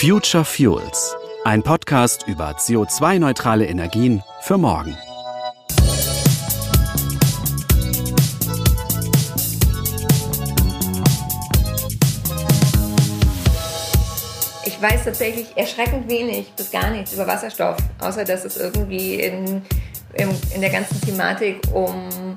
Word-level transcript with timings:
Future 0.00 0.44
Fuels, 0.44 1.16
ein 1.42 1.64
Podcast 1.64 2.24
über 2.28 2.52
CO2-neutrale 2.52 3.66
Energien 3.66 4.22
für 4.42 4.56
morgen. 4.56 4.96
Ich 14.64 14.80
weiß 14.80 15.02
tatsächlich 15.02 15.48
erschreckend 15.56 16.08
wenig 16.08 16.52
bis 16.52 16.70
gar 16.70 16.92
nichts 16.92 17.12
über 17.14 17.26
Wasserstoff, 17.26 17.78
außer 17.98 18.24
dass 18.24 18.44
es 18.44 18.56
irgendwie 18.56 19.14
in, 19.16 19.62
in, 20.14 20.30
in 20.54 20.60
der 20.60 20.70
ganzen 20.70 21.00
Thematik 21.00 21.60
um 21.74 22.27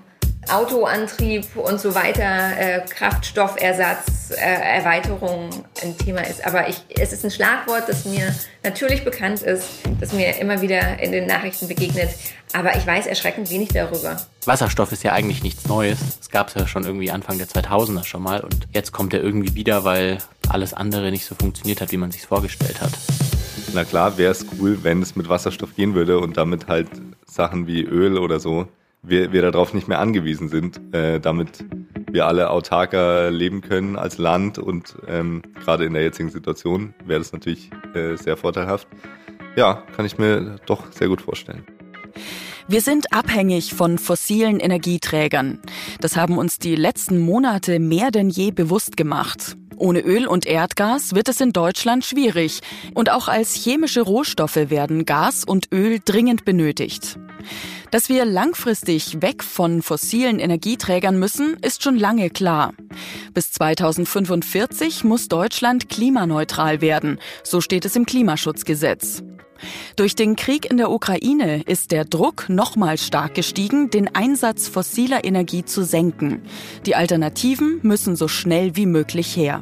Autoantrieb 0.52 1.56
und 1.56 1.80
so 1.80 1.96
weiter, 1.96 2.58
äh, 2.58 2.82
Kraftstoffersatz, 2.88 4.32
äh, 4.32 4.78
Erweiterung 4.78 5.50
ein 5.82 5.98
Thema 5.98 6.22
ist. 6.22 6.46
Aber 6.46 6.68
ich, 6.68 6.84
es 6.90 7.14
ist 7.14 7.24
ein 7.24 7.32
Schlagwort, 7.32 7.88
das 7.88 8.06
mir 8.06 8.36
natürlich 8.64 9.04
bekannt 9.04 9.42
ist, 9.42 9.68
das 10.00 10.12
mir 10.14 10.38
immer 10.40 10.62
wieder 10.62 11.00
in 11.00 11.12
den 11.12 11.26
Nachrichten 11.26 11.68
begegnet. 11.68 12.10
Aber 12.54 12.76
ich 12.76 12.86
weiß 12.86 13.08
erschreckend 13.08 13.50
wenig 13.50 13.70
darüber. 13.70 14.18
Wasserstoff 14.46 14.92
ist 14.92 15.04
ja 15.04 15.14
eigentlich 15.14 15.42
nichts 15.42 15.68
Neues. 15.68 16.00
Es 16.20 16.30
gab 16.30 16.50
es 16.50 16.56
ja 16.56 16.68
schon 16.68 16.84
irgendwie 16.84 17.12
Anfang 17.12 17.38
der 17.38 17.48
2000er 17.48 18.04
schon 18.04 18.22
mal. 18.22 18.42
Und 18.42 18.68
jetzt 18.74 18.92
kommt 18.92 19.14
er 19.14 19.22
irgendwie 19.22 19.56
wieder, 19.56 19.86
weil 19.86 20.18
alles 20.50 20.74
andere 20.74 21.12
nicht 21.12 21.26
so 21.26 21.36
funktioniert 21.36 21.80
hat, 21.80 21.92
wie 21.92 21.98
man 21.98 22.12
sich 22.12 22.24
vorgestellt 22.24 22.82
hat. 22.82 22.92
Na 23.74 23.86
klar, 23.86 24.18
wäre 24.18 24.32
es 24.32 24.46
cool, 24.60 24.80
wenn 24.84 25.02
es 25.02 25.16
mit 25.16 25.30
Wasserstoff 25.30 25.76
gehen 25.76 25.96
würde 25.96 26.20
und 26.20 26.36
damit 26.36 26.68
halt 26.68 26.90
Sachen 27.26 27.68
wie 27.68 27.84
Öl 27.84 28.18
oder 28.18 28.42
so 28.42 28.68
wir, 29.04 29.32
wir 29.32 29.42
darauf 29.42 29.74
nicht 29.74 29.88
mehr 29.88 30.00
angewiesen 30.00 30.50
sind, 30.50 30.94
äh, 30.94 31.20
damit 31.20 31.66
wir 32.12 32.28
alle 32.28 32.50
autarker 32.50 33.32
leben 33.32 33.62
können 33.62 33.96
als 33.96 34.18
Land 34.18 34.60
und 34.60 34.96
ähm, 35.08 35.42
gerade 35.64 35.86
in 35.86 35.94
der 35.94 36.04
jetzigen 36.04 36.30
Situation 36.30 36.94
wäre 37.06 37.20
das 37.20 37.34
natürlich 37.34 37.72
äh, 37.94 38.16
sehr 38.16 38.38
vorteilhaft. 38.38 38.88
Ja, 39.56 39.84
kann 39.96 40.06
ich 40.06 40.18
mir 40.18 40.58
doch 40.66 40.92
sehr 40.92 41.08
gut 41.08 41.22
vorstellen. 41.22 41.66
Wir 42.68 42.82
sind 42.82 43.12
abhängig 43.12 43.74
von 43.74 43.98
fossilen 43.98 44.60
Energieträgern. 44.60 45.60
Das 46.00 46.16
haben 46.16 46.38
uns 46.38 46.58
die 46.58 46.76
letzten 46.76 47.20
Monate 47.20 47.80
mehr 47.80 48.12
denn 48.12 48.30
je 48.30 48.52
bewusst 48.52 48.96
gemacht. 48.96 49.58
Ohne 49.82 50.02
Öl 50.02 50.28
und 50.28 50.46
Erdgas 50.46 51.16
wird 51.16 51.28
es 51.28 51.42
in 51.42 51.54
Deutschland 51.54 52.06
schwierig. 52.06 52.62
Und 52.94 53.10
auch 53.10 53.28
als 53.28 53.56
chemische 53.56 54.02
Rohstoffe 54.02 54.70
werden 54.70 55.06
Gas 55.06 55.44
und 55.44 55.70
Öl 55.74 56.00
dringend 56.06 56.46
benötigt. 56.46 57.18
Dass 57.90 58.08
wir 58.08 58.24
langfristig 58.24 59.24
weg 59.24 59.44
von 59.44 59.82
fossilen 59.82 60.38
Energieträgern 60.38 61.18
müssen, 61.18 61.58
ist 61.62 61.82
schon 61.82 61.98
lange 61.98 62.30
klar. 62.30 62.74
Bis 63.34 63.52
2045 63.54 65.04
muss 65.04 65.28
Deutschland 65.28 65.90
klimaneutral 65.90 66.82
werden, 66.82 67.20
so 67.44 67.60
steht 67.60 67.84
es 67.84 67.96
im 67.96 68.06
Klimaschutzgesetz. 68.06 69.24
Durch 69.96 70.16
den 70.16 70.36
Krieg 70.36 70.70
in 70.70 70.78
der 70.78 70.92
Ukraine 70.92 71.62
ist 71.64 71.92
der 71.92 72.06
Druck 72.06 72.50
nochmal 72.50 72.98
stark 72.98 73.36
gestiegen, 73.36 73.90
den 73.90 74.14
Einsatz 74.16 74.68
fossiler 74.68 75.24
Energie 75.24 75.66
zu 75.66 75.84
senken. 75.84 76.42
Die 76.86 76.96
Alternativen 76.96 77.80
müssen 77.82 78.16
so 78.16 78.28
schnell 78.28 78.76
wie 78.76 78.86
möglich 78.86 79.36
her. 79.36 79.62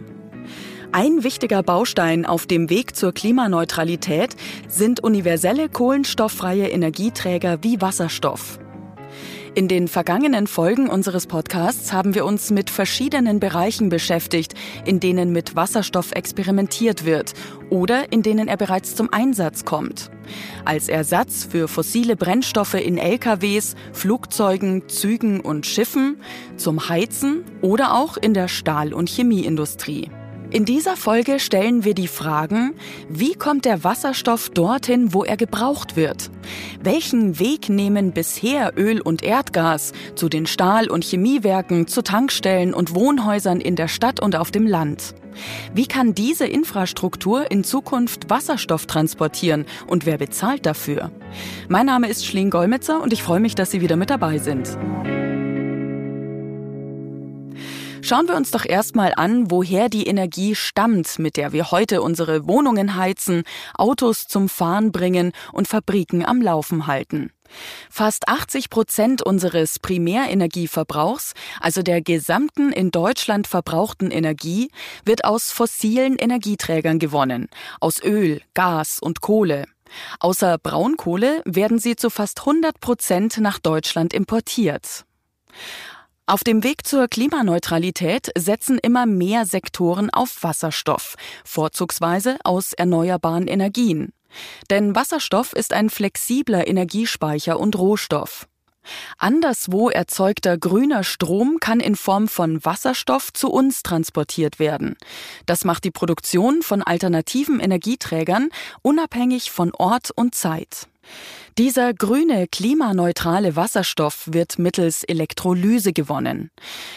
Ein 0.91 1.23
wichtiger 1.23 1.61
Baustein 1.61 2.25
auf 2.25 2.47
dem 2.47 2.69
Weg 2.71 2.95
zur 2.95 3.13
Klimaneutralität 3.13 4.35
sind 4.67 5.03
universelle 5.03 5.69
kohlenstofffreie 5.69 6.69
Energieträger 6.69 7.59
wie 7.61 7.79
Wasserstoff. 7.79 8.59
In 9.55 9.67
den 9.67 9.87
vergangenen 9.87 10.45
Folgen 10.45 10.87
unseres 10.87 11.25
Podcasts 11.25 11.91
haben 11.91 12.13
wir 12.13 12.23
uns 12.25 12.51
mit 12.51 12.69
verschiedenen 12.69 13.39
Bereichen 13.39 13.89
beschäftigt, 13.89 14.53
in 14.85 14.99
denen 14.99 15.31
mit 15.31 15.55
Wasserstoff 15.55 16.11
experimentiert 16.11 17.03
wird 17.03 17.33
oder 17.69 18.11
in 18.11 18.21
denen 18.21 18.47
er 18.47 18.57
bereits 18.57 18.95
zum 18.95 19.11
Einsatz 19.11 19.65
kommt. 19.65 20.11
Als 20.65 20.87
Ersatz 20.87 21.47
für 21.49 21.67
fossile 21.67 22.15
Brennstoffe 22.15 22.75
in 22.75 22.97
LKWs, 22.97 23.75
Flugzeugen, 23.91 24.87
Zügen 24.87 25.39
und 25.39 25.65
Schiffen, 25.65 26.21
zum 26.55 26.87
Heizen 26.87 27.43
oder 27.61 27.95
auch 27.95 28.17
in 28.17 28.35
der 28.35 28.47
Stahl- 28.47 28.93
und 28.93 29.09
Chemieindustrie. 29.09 30.09
In 30.51 30.65
dieser 30.65 30.97
Folge 30.97 31.39
stellen 31.39 31.85
wir 31.85 31.93
die 31.93 32.07
Fragen, 32.07 32.73
wie 33.07 33.35
kommt 33.35 33.65
der 33.65 33.83
Wasserstoff 33.83 34.49
dorthin, 34.49 35.13
wo 35.13 35.23
er 35.23 35.37
gebraucht 35.37 35.95
wird? 35.95 36.31
Welchen 36.81 37.37
Weg 37.37 37.69
nehmen 37.69 38.13
bisher 38.13 38.73
Öl 38.75 38.99
und 38.99 39.21
Erdgas 39.21 39.93
zu 40.15 40.27
den 40.27 40.47
Stahl- 40.47 40.89
und 40.89 41.03
Chemiewerken, 41.03 41.85
zu 41.85 42.01
Tankstellen 42.01 42.73
und 42.73 42.95
Wohnhäusern 42.95 43.61
in 43.61 43.75
der 43.75 43.87
Stadt 43.87 44.19
und 44.19 44.35
auf 44.35 44.49
dem 44.49 44.65
Land? 44.65 45.13
Wie 45.75 45.85
kann 45.85 46.15
diese 46.15 46.47
Infrastruktur 46.47 47.51
in 47.51 47.63
Zukunft 47.63 48.31
Wasserstoff 48.31 48.87
transportieren 48.87 49.67
und 49.85 50.07
wer 50.07 50.17
bezahlt 50.17 50.65
dafür? 50.65 51.11
Mein 51.67 51.85
Name 51.85 52.09
ist 52.09 52.25
Schleen 52.25 52.49
Golmitzer 52.49 53.03
und 53.03 53.13
ich 53.13 53.21
freue 53.21 53.39
mich, 53.39 53.53
dass 53.53 53.69
Sie 53.69 53.81
wieder 53.81 53.97
mit 53.97 54.09
dabei 54.09 54.39
sind. 54.39 54.67
Schauen 58.01 58.27
wir 58.27 58.35
uns 58.35 58.51
doch 58.51 58.65
erstmal 58.65 59.13
an, 59.15 59.51
woher 59.51 59.89
die 59.89 60.07
Energie 60.07 60.55
stammt, 60.55 61.19
mit 61.19 61.37
der 61.37 61.51
wir 61.51 61.71
heute 61.71 62.01
unsere 62.01 62.47
Wohnungen 62.47 62.95
heizen, 62.95 63.43
Autos 63.73 64.27
zum 64.27 64.49
Fahren 64.49 64.91
bringen 64.91 65.31
und 65.51 65.67
Fabriken 65.67 66.25
am 66.25 66.41
Laufen 66.41 66.87
halten. 66.87 67.31
Fast 67.89 68.27
80 68.27 68.69
Prozent 68.69 69.21
unseres 69.21 69.79
Primärenergieverbrauchs, 69.79 71.33
also 71.59 71.81
der 71.81 72.01
gesamten 72.01 72.71
in 72.71 72.91
Deutschland 72.91 73.47
verbrauchten 73.47 74.11
Energie, 74.11 74.69
wird 75.03 75.25
aus 75.25 75.51
fossilen 75.51 76.17
Energieträgern 76.17 76.99
gewonnen, 76.99 77.49
aus 77.79 78.01
Öl, 78.03 78.41
Gas 78.53 78.99
und 78.99 79.21
Kohle. 79.21 79.65
Außer 80.19 80.57
Braunkohle 80.59 81.41
werden 81.45 81.79
sie 81.79 81.95
zu 81.95 82.09
fast 82.09 82.41
100 82.41 82.79
Prozent 82.79 83.39
nach 83.39 83.59
Deutschland 83.59 84.13
importiert. 84.13 85.05
Auf 86.29 86.43
dem 86.43 86.63
Weg 86.63 86.85
zur 86.85 87.07
Klimaneutralität 87.07 88.29
setzen 88.37 88.77
immer 88.77 89.07
mehr 89.07 89.47
Sektoren 89.47 90.11
auf 90.11 90.43
Wasserstoff, 90.43 91.15
vorzugsweise 91.43 92.37
aus 92.43 92.73
erneuerbaren 92.73 93.47
Energien. 93.47 94.13
Denn 94.69 94.95
Wasserstoff 94.95 95.53
ist 95.53 95.73
ein 95.73 95.89
flexibler 95.89 96.67
Energiespeicher 96.67 97.59
und 97.59 97.75
Rohstoff. 97.79 98.47
Anderswo 99.17 99.89
erzeugter 99.89 100.57
grüner 100.57 101.03
Strom 101.03 101.57
kann 101.59 101.79
in 101.79 101.95
Form 101.95 102.27
von 102.27 102.63
Wasserstoff 102.63 103.33
zu 103.33 103.49
uns 103.49 103.83
transportiert 103.83 104.59
werden. 104.59 104.95
Das 105.45 105.65
macht 105.65 105.83
die 105.83 105.91
Produktion 105.91 106.61
von 106.61 106.81
alternativen 106.81 107.59
Energieträgern 107.59 108.49
unabhängig 108.81 109.51
von 109.51 109.73
Ort 109.73 110.11
und 110.11 110.35
Zeit. 110.35 110.87
Dieser 111.57 111.93
grüne, 111.93 112.47
klimaneutrale 112.47 113.55
Wasserstoff 113.55 114.29
wird 114.31 114.59
mittels 114.59 115.03
Elektrolyse 115.03 115.91
gewonnen. 115.91 116.51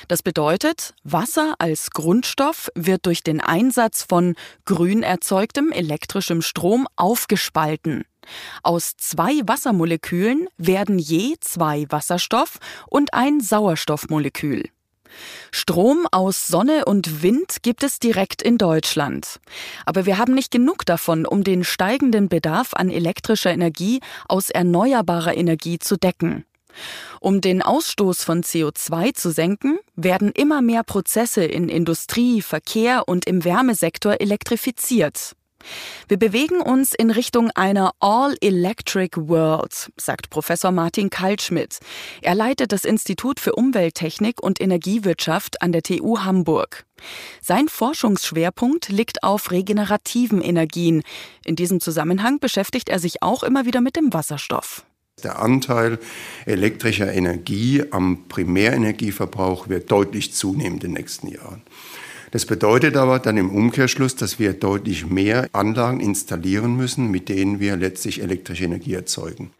Das 0.07 0.23
bedeutet, 0.23 0.95
Wasser 1.03 1.55
als 1.59 1.91
Grundstoff 1.91 2.71
wird 2.77 3.07
durch 3.07 3.23
den 3.23 3.41
Einsatz 3.41 4.05
von 4.09 4.37
grün 4.65 5.03
erzeugtem 5.03 5.73
elektrischem 5.73 6.43
Strom 6.43 6.87
aufgespalten. 6.95 8.05
Aus 8.63 8.97
zwei 8.97 9.41
Wassermolekülen 9.45 10.49
werden 10.57 10.99
je 10.99 11.37
zwei 11.41 11.87
Wasserstoff 11.89 12.59
und 12.89 13.15
ein 13.15 13.41
Sauerstoffmolekül. 13.41 14.65
Strom 15.51 16.07
aus 16.11 16.47
Sonne 16.47 16.85
und 16.87 17.23
Wind 17.23 17.63
gibt 17.63 17.83
es 17.83 17.99
direkt 17.99 18.43
in 18.43 18.59
Deutschland. 18.59 19.41
Aber 19.85 20.07
wir 20.07 20.19
haben 20.19 20.35
nicht 20.35 20.51
genug 20.51 20.87
davon, 20.87 21.27
um 21.27 21.45
den 21.45 21.65
steigenden 21.65 22.29
Bedarf 22.29 22.75
an 22.75 22.89
elektrischer 22.89 23.51
Energie 23.51 24.01
aus 24.29 24.51
erneuerbarer 24.51 25.37
Energie 25.37 25.79
zu 25.79 25.97
decken. 25.97 26.45
Um 27.21 27.43
den 27.43 27.61
Ausstoß 27.61 28.25
von 28.25 28.43
CO2 28.43 29.15
zu 29.15 29.31
senken, 29.31 29.79
werden 29.95 30.33
immer 30.33 30.63
mehr 30.63 30.83
Prozesse 30.83 31.45
in 31.45 31.69
Industrie, 31.69 32.41
Verkehr 32.41 33.07
und 33.07 33.27
im 33.27 33.45
Wärmesektor 33.45 34.21
elektrifiziert. 34.21 35.37
Wir 36.09 36.19
bewegen 36.19 36.61
uns 36.61 36.95
in 36.95 37.11
Richtung 37.11 37.51
einer 37.51 37.93
All-Electric 38.01 39.17
World, 39.29 39.91
sagt 39.97 40.31
Professor 40.31 40.71
Martin 40.71 41.11
Kaltschmidt. 41.11 41.79
Er 42.21 42.35
leitet 42.35 42.73
das 42.73 42.85
Institut 42.85 43.41
für 43.41 43.55
Umwelttechnik 43.55 44.43
und 44.43 44.61
Energiewirtschaft 44.61 45.63
an 45.63 45.73
der 45.73 45.83
TU 45.83 46.21
Hamburg. 46.21 46.85
Sein 47.41 47.69
Forschungsschwerpunkt 47.69 48.89
liegt 48.89 49.23
auf 49.23 49.51
regenerativen 49.51 50.41
Energien. 50.41 51.03
In 51.45 51.57
diesem 51.57 51.81
Zusammenhang 51.81 52.39
beschäftigt 52.39 52.89
er 52.89 52.99
sich 52.99 53.23
auch 53.23 53.43
immer 53.43 53.67
wieder 53.67 53.81
mit 53.81 53.97
dem 53.97 54.13
Wasserstoff. 54.13 54.85
Der 55.23 55.39
Anteil 55.41 55.99
elektrischer 56.47 57.13
Energie 57.13 57.85
am 57.91 58.29
Primärenergieverbrauch 58.29 59.69
wird 59.69 59.91
deutlich 59.91 60.33
zunehmen 60.33 60.75
in 60.75 60.81
den 60.81 60.93
nächsten 60.93 61.29
Jahren. 61.29 61.63
Das 62.33 62.47
bedeutet 62.47 62.97
aber 62.97 63.19
dann 63.19 63.37
im 63.37 63.51
Umkehrschluss, 63.51 64.17
dass 64.17 64.39
wir 64.39 64.55
deutlich 64.55 65.07
mehr 65.07 65.51
Anlagen 65.53 66.01
installieren 66.01 66.75
müssen, 66.75 67.11
mit 67.11 67.29
denen 67.29 67.61
wir 67.61 67.77
letztlich 67.77 68.23
elektrische 68.23 68.65
Energie 68.65 68.95
erzeugen. 68.95 69.53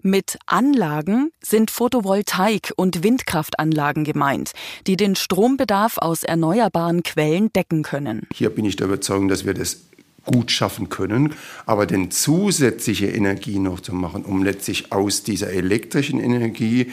Mit 0.00 0.38
Anlagen 0.46 1.32
sind 1.42 1.72
Photovoltaik- 1.72 2.72
und 2.76 3.02
Windkraftanlagen 3.02 4.04
gemeint, 4.04 4.52
die 4.86 4.96
den 4.96 5.16
Strombedarf 5.16 5.98
aus 5.98 6.22
erneuerbaren 6.22 7.02
Quellen 7.02 7.52
decken 7.52 7.82
können. 7.82 8.28
Hier 8.32 8.50
bin 8.50 8.64
ich 8.64 8.76
der 8.76 8.86
Überzeugung, 8.86 9.26
dass 9.26 9.44
wir 9.44 9.52
das 9.52 9.80
gut 10.24 10.52
schaffen 10.52 10.88
können. 10.88 11.34
Aber 11.66 11.86
den 11.86 12.12
zusätzliche 12.12 13.06
Energie 13.06 13.58
noch 13.58 13.80
zu 13.80 13.92
machen, 13.92 14.24
um 14.24 14.44
letztlich 14.44 14.92
aus 14.92 15.24
dieser 15.24 15.50
elektrischen 15.50 16.20
Energie 16.20 16.92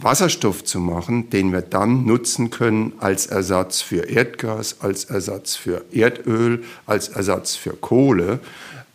Wasserstoff 0.00 0.64
zu 0.64 0.78
machen, 0.78 1.28
den 1.30 1.52
wir 1.52 1.62
dann 1.62 2.06
nutzen 2.06 2.50
können 2.50 2.92
als 2.98 3.26
Ersatz 3.26 3.80
für 3.80 4.08
Erdgas, 4.08 4.76
als 4.80 5.04
Ersatz 5.04 5.56
für 5.56 5.84
Erdöl, 5.92 6.62
als 6.86 7.08
Ersatz 7.08 7.56
für 7.56 7.72
Kohle. 7.72 8.38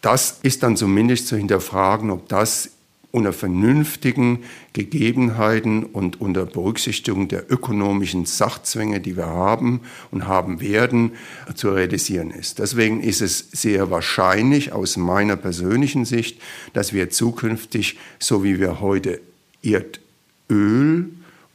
Das 0.01 0.39
ist 0.43 0.63
dann 0.63 0.77
zumindest 0.77 1.27
zu 1.27 1.35
hinterfragen, 1.35 2.09
ob 2.09 2.29
das 2.29 2.69
unter 3.11 3.31
vernünftigen 3.31 4.39
Gegebenheiten 4.71 5.83
und 5.83 6.19
unter 6.19 6.45
Berücksichtigung 6.47 7.27
der 7.27 7.51
ökonomischen 7.51 8.25
Sachzwänge, 8.25 8.99
die 9.01 9.15
wir 9.15 9.27
haben 9.27 9.81
und 10.09 10.27
haben 10.27 10.61
werden, 10.61 11.11
zu 11.53 11.69
realisieren 11.69 12.31
ist. 12.31 12.57
Deswegen 12.57 13.01
ist 13.01 13.21
es 13.21 13.49
sehr 13.51 13.91
wahrscheinlich 13.91 14.71
aus 14.71 14.97
meiner 14.97 15.35
persönlichen 15.35 16.05
Sicht, 16.05 16.41
dass 16.73 16.91
wir 16.91 17.11
zukünftig, 17.11 17.99
so 18.17 18.43
wie 18.43 18.59
wir 18.59 18.79
heute 18.79 19.21
Erdöl 19.61 20.02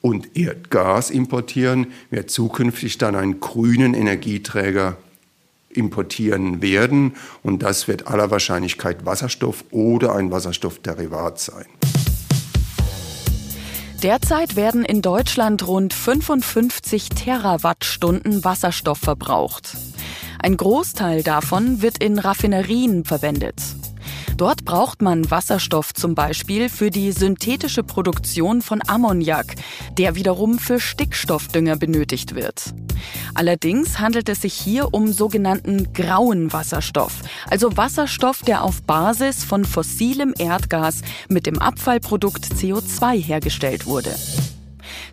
und 0.00 0.36
Erdgas 0.36 1.10
importieren, 1.10 1.88
wir 2.10 2.26
zukünftig 2.26 2.98
dann 2.98 3.14
einen 3.14 3.40
grünen 3.40 3.94
Energieträger 3.94 4.96
importieren 5.70 6.62
werden. 6.62 7.14
Und 7.42 7.62
das 7.62 7.88
wird 7.88 8.06
aller 8.06 8.30
Wahrscheinlichkeit 8.30 9.04
Wasserstoff 9.04 9.64
oder 9.70 10.14
ein 10.14 10.30
Wasserstoffderivat 10.30 11.38
sein. 11.38 11.66
Derzeit 14.02 14.54
werden 14.54 14.84
in 14.84 15.02
Deutschland 15.02 15.66
rund 15.66 15.92
55 15.92 17.08
Terawattstunden 17.08 18.44
Wasserstoff 18.44 18.98
verbraucht. 18.98 19.76
Ein 20.40 20.56
Großteil 20.56 21.24
davon 21.24 21.82
wird 21.82 21.98
in 21.98 22.20
Raffinerien 22.20 23.04
verwendet. 23.04 23.56
Dort 24.38 24.64
braucht 24.64 25.02
man 25.02 25.28
Wasserstoff 25.32 25.92
zum 25.94 26.14
Beispiel 26.14 26.68
für 26.68 26.90
die 26.90 27.10
synthetische 27.10 27.82
Produktion 27.82 28.62
von 28.62 28.80
Ammoniak, 28.86 29.56
der 29.98 30.14
wiederum 30.14 30.60
für 30.60 30.78
Stickstoffdünger 30.78 31.74
benötigt 31.74 32.36
wird. 32.36 32.72
Allerdings 33.34 33.98
handelt 33.98 34.28
es 34.28 34.42
sich 34.42 34.54
hier 34.54 34.94
um 34.94 35.12
sogenannten 35.12 35.92
grauen 35.92 36.52
Wasserstoff, 36.52 37.14
also 37.50 37.76
Wasserstoff, 37.76 38.42
der 38.42 38.62
auf 38.62 38.80
Basis 38.84 39.42
von 39.42 39.64
fossilem 39.64 40.32
Erdgas 40.38 41.02
mit 41.28 41.46
dem 41.46 41.58
Abfallprodukt 41.58 42.44
CO2 42.44 43.20
hergestellt 43.20 43.86
wurde. 43.86 44.14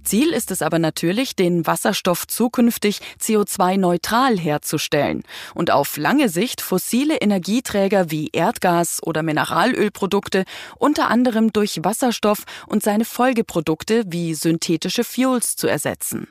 Ziel 0.06 0.32
ist 0.32 0.52
es 0.52 0.62
aber 0.62 0.80
natürlich, 0.80 1.36
den 1.36 1.68
Wasserstoff 1.68 2.28
zukünftig 2.28 3.00
CO2-neutral 3.20 4.38
herzustellen 4.38 5.24
und 5.54 5.72
auf 5.72 5.98
lange 5.98 6.30
Sicht 6.30 6.62
fossile 6.62 7.18
Energieträger 7.18 8.12
wie 8.12 8.30
Erdgas 8.32 9.02
oder 9.04 9.24
Mineralölprodukte 9.24 10.46
unter 10.78 11.10
anderem 11.10 11.52
durch 11.52 11.84
Wasserstoff 11.84 12.44
und 12.68 12.84
seine 12.84 13.06
Folgeprodukte 13.06 14.04
wie 14.08 14.34
synthetische 14.34 15.04
Fuels 15.04 15.56
zu 15.56 15.68
ersetzen. 15.68 16.28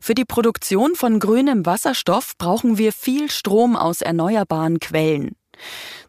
Für 0.00 0.14
die 0.14 0.24
Produktion 0.24 0.94
von 0.94 1.20
grünem 1.20 1.64
Wasserstoff 1.64 2.36
brauchen 2.36 2.78
wir 2.78 2.92
viel 2.92 3.30
Strom 3.30 3.76
aus 3.76 4.02
erneuerbaren 4.02 4.80
Quellen. 4.80 5.36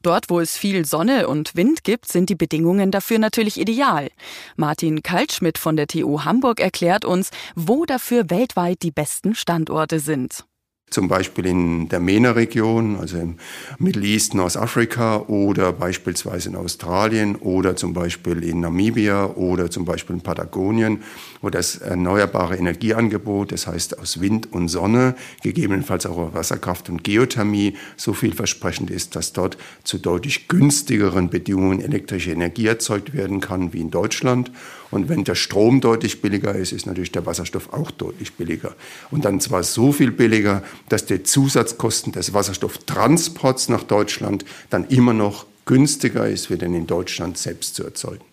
Dort, 0.02 0.30
wo 0.30 0.40
es 0.40 0.58
viel 0.58 0.86
Sonne 0.86 1.28
und 1.28 1.56
Wind 1.56 1.84
gibt, 1.84 2.12
sind 2.12 2.30
die 2.30 2.36
Bedingungen 2.36 2.92
dafür 2.92 3.20
natürlich 3.20 3.60
ideal. 3.60 4.10
Martin 4.56 5.04
Kaltschmidt 5.04 5.58
von 5.58 5.76
der 5.76 5.88
TU 5.88 6.24
Hamburg 6.24 6.60
erklärt 6.60 7.06
uns, 7.06 7.32
wo 7.56 7.86
dafür 7.86 8.30
weltweit 8.30 8.82
die 8.82 8.92
besten 8.92 9.36
Standorte 9.36 10.00
sind 10.00 10.46
zum 10.94 11.08
Beispiel 11.08 11.48
in 11.48 11.90
der 11.90 12.00
MENA-Region, 12.00 12.98
also 12.98 13.18
im 13.18 13.36
Middle 13.80 14.06
East, 14.06 14.36
Nordafrika 14.36 15.18
oder 15.28 15.74
beispielsweise 15.74 16.50
in 16.50 16.56
Australien 16.56 17.36
oder 17.36 17.76
zum 17.76 17.94
Beispiel 17.94 18.44
in 18.44 18.60
Namibia 18.60 19.26
oder 19.26 19.72
zum 19.72 19.86
Beispiel 19.86 20.16
in 20.16 20.22
Patagonien, 20.22 21.02
wo 21.42 21.50
das 21.50 21.78
erneuerbare 21.78 22.56
Energieangebot, 22.58 23.52
das 23.52 23.66
heißt 23.66 24.00
aus 24.00 24.22
Wind 24.22 24.54
und 24.54 24.68
Sonne, 24.68 25.16
gegebenenfalls 25.42 26.06
auch 26.06 26.34
Wasserkraft 26.34 26.90
und 26.90 27.04
Geothermie, 27.04 27.76
so 27.98 28.14
vielversprechend 28.14 28.92
ist, 28.92 29.16
dass 29.16 29.34
dort 29.34 29.58
zu 29.84 29.98
deutlich 29.98 30.48
günstigeren 30.48 31.30
Bedingungen 31.30 31.82
elektrische 31.82 32.32
Energie 32.32 32.68
erzeugt 32.68 33.14
werden 33.14 33.40
kann 33.40 33.74
wie 33.74 33.82
in 33.82 33.90
Deutschland. 33.90 34.52
Und 34.94 35.10
wenn 35.10 35.24
der 35.24 35.34
Strom 35.34 35.82
deutlich 35.82 36.22
billiger 36.22 36.54
ist, 36.54 36.72
ist 36.72 36.86
natürlich 36.86 37.12
der 37.12 37.26
Wasserstoff 37.26 37.74
auch 37.74 37.90
deutlich 37.90 38.34
billiger. 38.34 38.76
Und 39.10 39.26
dann 39.26 39.40
zwar 39.40 39.64
so 39.64 39.92
viel 39.92 40.12
billiger, 40.12 40.62
dass 40.90 41.06
die 41.06 41.24
Zusatzkosten 41.24 42.12
des 42.12 42.34
Wasserstofftransports 42.34 43.70
nach 43.70 43.84
Deutschland 43.84 44.46
dann 44.70 44.88
immer 44.88 45.14
noch 45.14 45.46
günstiger 45.66 46.28
ist, 46.28 46.50
wie 46.50 46.58
den 46.58 46.74
in 46.74 46.88
Deutschland 46.88 47.38
selbst 47.38 47.76
zu 47.76 47.84
erzeugen. 47.84 48.26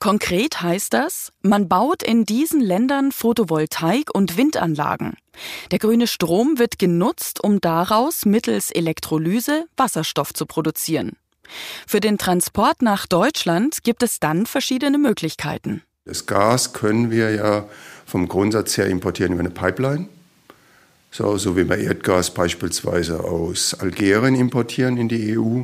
Konkret 0.00 0.60
heißt 0.60 0.92
das, 0.92 1.32
man 1.42 1.68
baut 1.68 2.02
in 2.02 2.24
diesen 2.24 2.60
Ländern 2.60 3.12
Photovoltaik- 3.12 4.10
und 4.12 4.36
Windanlagen. 4.36 5.14
Der 5.70 5.78
grüne 5.78 6.08
Strom 6.08 6.58
wird 6.58 6.80
genutzt, 6.80 7.42
um 7.42 7.60
daraus 7.60 8.26
mittels 8.26 8.72
Elektrolyse 8.72 9.66
Wasserstoff 9.76 10.34
zu 10.34 10.46
produzieren. 10.46 11.16
Für 11.86 12.00
den 12.00 12.18
Transport 12.18 12.82
nach 12.82 13.06
Deutschland 13.06 13.84
gibt 13.84 14.02
es 14.02 14.18
dann 14.18 14.46
verschiedene 14.46 14.98
Möglichkeiten. 14.98 15.82
Das 16.04 16.26
Gas 16.26 16.72
können 16.72 17.10
wir 17.10 17.30
ja 17.30 17.68
vom 18.04 18.26
Grundsatz 18.26 18.76
her 18.76 18.86
importieren 18.86 19.34
über 19.34 19.40
eine 19.40 19.50
Pipeline. 19.50 20.08
So, 21.14 21.36
so 21.36 21.58
wie 21.58 21.68
wir 21.68 21.76
Erdgas 21.76 22.32
beispielsweise 22.32 23.22
aus 23.22 23.74
Algerien 23.78 24.34
importieren 24.34 24.96
in 24.96 25.10
die 25.10 25.36
EU. 25.36 25.60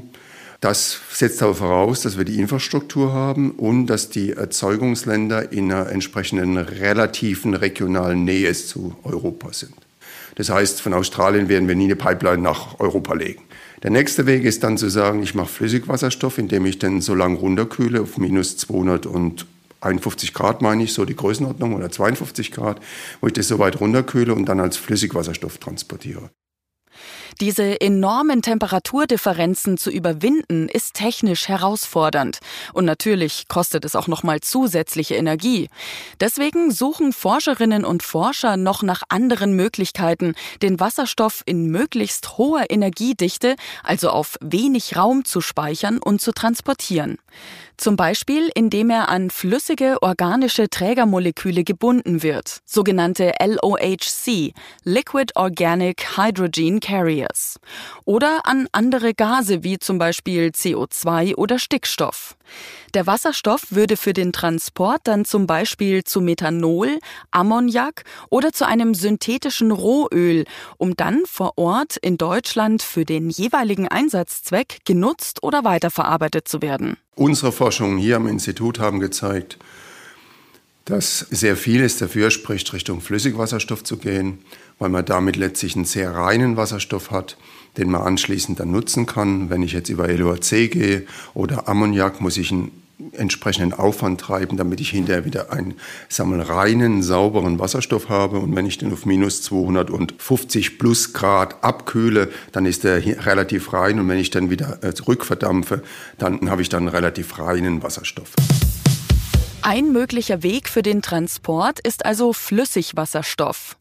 Das 0.60 1.00
setzt 1.10 1.42
aber 1.42 1.54
voraus, 1.54 2.02
dass 2.02 2.18
wir 2.18 2.26
die 2.26 2.38
Infrastruktur 2.38 3.14
haben 3.14 3.52
und 3.52 3.86
dass 3.86 4.10
die 4.10 4.32
Erzeugungsländer 4.32 5.50
in 5.50 5.72
einer 5.72 5.88
entsprechenden 5.88 6.58
relativen 6.58 7.54
regionalen 7.54 8.24
Nähe 8.24 8.52
zu 8.52 8.94
Europa 9.04 9.54
sind. 9.54 9.72
Das 10.34 10.50
heißt, 10.50 10.82
von 10.82 10.92
Australien 10.92 11.48
werden 11.48 11.66
wir 11.66 11.76
nie 11.76 11.84
eine 11.84 11.96
Pipeline 11.96 12.42
nach 12.42 12.78
Europa 12.78 13.14
legen. 13.14 13.40
Der 13.82 13.90
nächste 13.90 14.26
Weg 14.26 14.44
ist 14.44 14.62
dann 14.64 14.76
zu 14.76 14.90
sagen, 14.90 15.22
ich 15.22 15.34
mache 15.34 15.48
Flüssigwasserstoff, 15.48 16.36
indem 16.36 16.66
ich 16.66 16.78
den 16.78 17.00
so 17.00 17.14
lange 17.14 17.38
runterkühle 17.38 18.02
auf 18.02 18.18
minus 18.18 18.58
251 19.80 20.34
Grad, 20.34 20.62
meine 20.62 20.82
ich, 20.82 20.92
so 20.92 21.04
die 21.04 21.16
Größenordnung, 21.16 21.74
oder 21.74 21.90
52 21.90 22.52
Grad, 22.52 22.80
wo 23.20 23.26
ich 23.26 23.32
das 23.32 23.48
so 23.48 23.58
weit 23.58 23.80
runterkühle 23.80 24.34
und 24.34 24.46
dann 24.46 24.60
als 24.60 24.76
Flüssigwasserstoff 24.76 25.58
transportiere. 25.58 26.30
Diese 27.40 27.80
enormen 27.80 28.42
Temperaturdifferenzen 28.42 29.78
zu 29.78 29.90
überwinden, 29.90 30.68
ist 30.68 30.94
technisch 30.94 31.48
herausfordernd. 31.48 32.38
Und 32.72 32.84
natürlich 32.84 33.48
kostet 33.48 33.84
es 33.84 33.94
auch 33.94 34.08
nochmal 34.08 34.40
zusätzliche 34.40 35.14
Energie. 35.14 35.68
Deswegen 36.20 36.70
suchen 36.70 37.12
Forscherinnen 37.12 37.84
und 37.84 38.02
Forscher 38.02 38.56
noch 38.56 38.82
nach 38.82 39.02
anderen 39.08 39.54
Möglichkeiten, 39.54 40.34
den 40.62 40.80
Wasserstoff 40.80 41.42
in 41.46 41.66
möglichst 41.70 42.38
hoher 42.38 42.70
Energiedichte, 42.70 43.56
also 43.82 44.10
auf 44.10 44.36
wenig 44.40 44.96
Raum 44.96 45.24
zu 45.24 45.40
speichern 45.40 45.98
und 45.98 46.20
zu 46.20 46.32
transportieren. 46.32 47.18
Zum 47.78 47.94
Beispiel, 47.94 48.50
indem 48.56 48.90
er 48.90 49.08
an 49.08 49.30
flüssige 49.30 50.02
organische 50.02 50.68
Trägermoleküle 50.68 51.62
gebunden 51.62 52.24
wird, 52.24 52.58
sogenannte 52.64 53.34
LOHC, 53.40 54.52
Liquid 54.82 55.32
Organic 55.36 56.16
Hydrogen 56.16 56.80
Carriers, 57.18 57.58
oder 58.04 58.40
an 58.44 58.68
andere 58.72 59.14
Gase 59.14 59.64
wie 59.64 59.78
zum 59.78 59.98
Beispiel 59.98 60.48
CO2 60.48 61.34
oder 61.34 61.58
Stickstoff. 61.58 62.36
Der 62.94 63.06
Wasserstoff 63.06 63.70
würde 63.70 63.96
für 63.96 64.12
den 64.12 64.32
Transport 64.32 65.02
dann 65.04 65.24
zum 65.24 65.46
Beispiel 65.46 66.04
zu 66.04 66.20
Methanol, 66.20 66.98
Ammoniak 67.30 68.04
oder 68.30 68.52
zu 68.52 68.66
einem 68.66 68.94
synthetischen 68.94 69.70
Rohöl, 69.70 70.44
um 70.78 70.96
dann 70.96 71.22
vor 71.26 71.52
Ort 71.56 71.96
in 71.98 72.16
Deutschland 72.16 72.82
für 72.82 73.04
den 73.04 73.28
jeweiligen 73.30 73.88
Einsatzzweck 73.88 74.78
genutzt 74.84 75.42
oder 75.42 75.64
weiterverarbeitet 75.64 76.48
zu 76.48 76.62
werden. 76.62 76.96
Unsere 77.14 77.52
Forschungen 77.52 77.98
hier 77.98 78.16
am 78.16 78.28
Institut 78.28 78.78
haben 78.78 79.00
gezeigt, 79.00 79.58
dass 80.84 81.18
sehr 81.30 81.56
vieles 81.56 81.98
dafür 81.98 82.30
spricht, 82.30 82.72
Richtung 82.72 83.02
Flüssigwasserstoff 83.02 83.84
zu 83.84 83.98
gehen, 83.98 84.38
weil 84.78 84.88
man 84.88 85.04
damit 85.04 85.36
letztlich 85.36 85.76
einen 85.76 85.84
sehr 85.84 86.14
reinen 86.14 86.56
Wasserstoff 86.56 87.10
hat, 87.10 87.36
den 87.76 87.90
man 87.90 88.02
anschließend 88.02 88.60
dann 88.60 88.70
nutzen 88.70 89.06
kann. 89.06 89.50
Wenn 89.50 89.62
ich 89.62 89.72
jetzt 89.72 89.88
über 89.88 90.08
LOHC 90.08 90.68
gehe 90.70 91.06
oder 91.34 91.68
Ammoniak, 91.68 92.20
muss 92.20 92.36
ich 92.36 92.50
einen 92.50 92.70
entsprechenden 93.12 93.72
Aufwand 93.72 94.20
treiben, 94.20 94.56
damit 94.56 94.80
ich 94.80 94.90
hinterher 94.90 95.24
wieder 95.24 95.52
einen 95.52 95.74
wir, 96.08 96.48
reinen, 96.48 97.02
sauberen 97.02 97.58
Wasserstoff 97.58 98.08
habe. 98.08 98.38
Und 98.38 98.56
wenn 98.56 98.66
ich 98.66 98.78
den 98.78 98.92
auf 98.92 99.06
minus 99.06 99.42
250 99.42 100.78
plus 100.78 101.12
Grad 101.12 101.62
abkühle, 101.62 102.30
dann 102.52 102.66
ist 102.66 102.84
der 102.84 103.04
relativ 103.24 103.72
rein. 103.72 104.00
Und 104.00 104.08
wenn 104.08 104.18
ich 104.18 104.30
dann 104.30 104.50
wieder 104.50 104.82
äh, 104.82 104.94
zurückverdampfe, 104.94 105.82
dann 106.18 106.50
habe 106.50 106.62
ich 106.62 106.68
dann 106.68 106.84
einen 106.84 106.88
relativ 106.88 107.38
reinen 107.38 107.82
Wasserstoff. 107.82 108.32
Ein 109.62 109.92
möglicher 109.92 110.42
Weg 110.42 110.68
für 110.68 110.82
den 110.82 111.02
Transport 111.02 111.78
ist 111.80 112.04
also 112.04 112.32
Flüssigwasserstoff. 112.32 113.76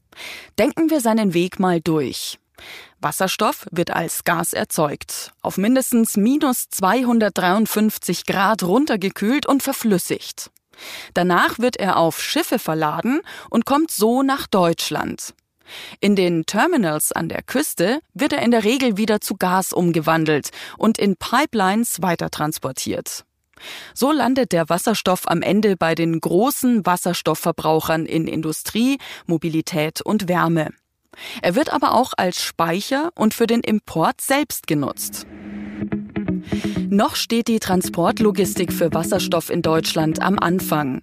Denken 0.58 0.90
wir 0.90 1.02
seinen 1.02 1.34
Weg 1.34 1.60
mal 1.60 1.82
durch. 1.82 2.40
Wasserstoff 3.00 3.68
wird 3.72 3.92
als 3.92 4.24
Gas 4.24 4.54
erzeugt, 4.54 5.32
auf 5.42 5.58
mindestens 5.58 6.18
minus 6.18 6.70
253 6.70 8.26
Grad 8.26 8.64
runtergekühlt 8.64 9.46
und 9.46 9.62
verflüssigt. 9.62 10.50
Danach 11.14 11.60
wird 11.60 11.78
er 11.78 11.98
auf 11.98 12.22
Schiffe 12.22 12.60
verladen 12.60 13.22
und 13.50 13.66
kommt 13.66 13.92
so 13.92 14.24
nach 14.24 14.48
Deutschland. 14.48 15.34
In 16.00 16.16
den 16.16 16.46
Terminals 16.46 17.12
an 17.12 17.30
der 17.30 17.44
Küste 17.44 18.00
wird 18.14 18.34
er 18.34 18.42
in 18.42 18.52
der 18.52 18.64
Regel 18.64 18.98
wieder 18.98 19.22
zu 19.22 19.36
Gas 19.36 19.74
umgewandelt 19.74 20.50
und 20.78 20.98
in 20.98 21.18
Pipelines 21.18 22.02
weitertransportiert. 22.02 23.27
So 23.94 24.12
landet 24.12 24.52
der 24.52 24.70
Wasserstoff 24.70 25.28
am 25.28 25.42
Ende 25.42 25.78
bei 25.78 25.96
den 25.96 26.20
großen 26.20 26.86
Wasserstoffverbrauchern 26.86 28.06
in 28.06 28.28
Industrie, 28.28 28.98
Mobilität 29.26 30.02
und 30.02 30.28
Wärme. 30.28 30.70
Er 31.42 31.56
wird 31.56 31.72
aber 31.72 31.94
auch 31.94 32.14
als 32.16 32.42
Speicher 32.42 33.10
und 33.16 33.34
für 33.34 33.48
den 33.48 33.62
Import 33.62 34.22
selbst 34.22 34.68
genutzt. 34.68 35.26
Noch 36.90 37.16
steht 37.16 37.50
die 37.50 37.60
Transportlogistik 37.60 38.72
für 38.72 38.94
Wasserstoff 38.94 39.50
in 39.50 39.62
Deutschland 39.62 40.22
am 40.22 40.40
Anfang. 40.40 41.02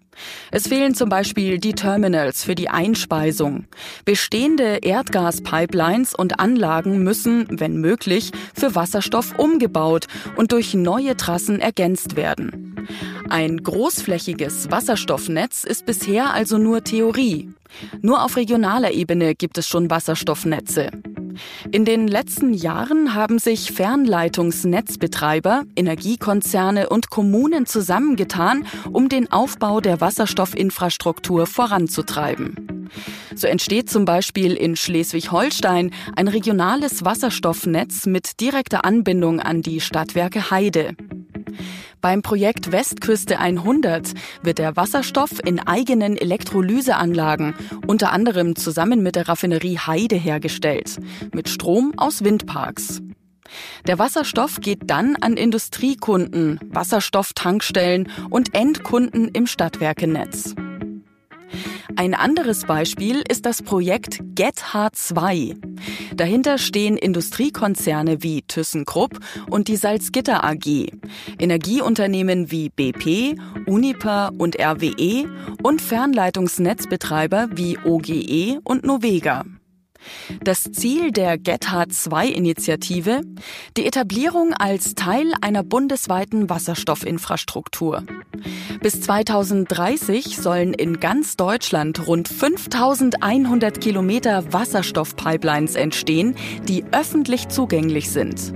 Es 0.51 0.69
fehlen 0.69 0.95
zum 0.95 1.09
Beispiel 1.09 1.59
die 1.59 1.75
Terminals 1.75 2.43
für 2.45 2.55
die 2.55 2.71
Einspeisung. 2.71 3.67
Bestehende 4.05 4.79
Erdgaspipelines 4.83 6.15
und 6.15 6.41
Anlagen 6.41 7.03
müssen, 7.03 7.47
wenn 7.51 7.77
möglich, 7.77 8.31
für 8.55 8.75
Wasserstoff 8.75 9.39
umgebaut 9.39 10.07
und 10.37 10.53
durch 10.53 10.73
neue 10.75 11.17
Trassen 11.17 11.61
ergänzt 11.61 12.17
werden. 12.17 12.87
Ein 13.29 13.59
großflächiges 13.59 14.71
Wasserstoffnetz 14.71 15.65
ist 15.65 15.85
bisher 15.85 16.33
also 16.33 16.57
nur 16.57 16.85
Theorie. 16.85 17.53
Nur 18.01 18.23
auf 18.23 18.37
regionaler 18.37 18.93
Ebene 18.93 19.35
gibt 19.35 19.59
es 19.59 19.69
schon 19.69 19.91
Wasserstoffnetze. 19.91 20.91
In 21.71 21.85
den 21.85 22.09
letzten 22.09 22.53
Jahren 22.53 23.15
haben 23.15 23.39
sich 23.39 23.73
Fernleitungsnetzbetreiber, 23.73 25.65
Energiekonzerne 25.77 26.89
und 26.89 27.11
Kommunen 27.11 27.67
zusammengetan, 27.67 28.67
um 28.91 29.09
den 29.09 29.31
Aufbau 29.33 29.81
der 29.81 30.01
Wasserstoffinfrastruktur 30.01 31.47
voranzutreiben. 31.47 32.89
So 33.35 33.47
entsteht 33.47 33.91
zum 33.91 34.05
Beispiel 34.05 34.55
in 34.55 34.77
Schleswig-Holstein 34.77 35.91
ein 36.17 36.29
regionales 36.29 37.05
Wasserstoffnetz 37.05 38.07
mit 38.07 38.41
direkter 38.41 38.85
Anbindung 38.85 39.41
an 39.41 39.63
die 39.63 39.81
Stadtwerke 39.81 40.51
Heide. 40.51 40.97
Beim 42.01 42.23
Projekt 42.23 42.73
Westküste 42.73 43.39
100 43.39 44.13
wird 44.43 44.59
der 44.59 44.77
Wasserstoff 44.77 45.41
in 45.45 45.59
eigenen 45.59 46.17
Elektrolyseanlagen, 46.17 47.55
unter 47.87 48.13
anderem 48.13 48.57
zusammen 48.57 49.03
mit 49.03 49.17
der 49.17 49.29
Raffinerie 49.29 49.79
Heide 49.79 50.17
hergestellt, 50.17 50.99
mit 51.33 51.49
Strom 51.49 51.95
aus 51.97 52.25
Windparks. 52.25 53.01
Der 53.87 53.99
Wasserstoff 53.99 54.61
geht 54.61 54.91
dann 54.91 55.17
an 55.17 55.37
Industriekunden, 55.37 56.59
Wasserstofftankstellen 56.71 58.11
und 58.31 58.55
Endkunden 58.55 59.29
im 59.29 59.47
Stadtwerkenetz. 59.47 60.55
Ein 61.97 62.15
anderes 62.15 62.65
Beispiel 62.65 63.23
ist 63.29 63.47
das 63.47 63.63
Projekt 63.63 64.21
GetH2. 64.35 65.57
Dahinter 66.15 66.59
stehen 66.59 66.97
Industriekonzerne 66.97 68.23
wie 68.23 68.43
ThyssenKrupp 68.43 69.19
und 69.51 69.69
die 69.69 69.77
Salzgitter 69.77 70.45
AG, 70.45 70.93
Energieunternehmen 71.39 72.51
wie 72.51 72.69
BP, 72.69 73.37
Uniper 73.67 74.33
und 74.39 74.59
RWE 74.59 75.29
und 75.63 75.81
Fernleitungsnetzbetreiber 75.81 77.49
wie 77.55 77.79
OGE 77.85 78.61
und 78.65 78.85
Novega. 78.85 79.45
Das 80.43 80.65
Ziel 80.73 81.11
der 81.11 81.37
GetH2-Initiative? 81.37 83.23
Die 83.77 83.87
Etablierung 83.87 84.53
als 84.55 84.95
Teil 84.95 85.33
einer 85.41 85.63
bundesweiten 85.63 86.51
Wasserstoffinfrastruktur. 86.51 88.05
Bis 88.81 89.01
2030 89.01 90.37
sollen 90.37 90.75
in 90.75 91.01
ganz 91.01 91.37
Deutschland 91.37 92.07
rund 92.07 92.29
5100 92.29 93.81
Kilometer 93.81 94.53
Wasserstoffpipelines 94.53 95.77
entstehen, 95.77 96.35
die 96.69 96.85
öffentlich 96.93 97.49
zugänglich 97.49 98.11
sind. 98.11 98.53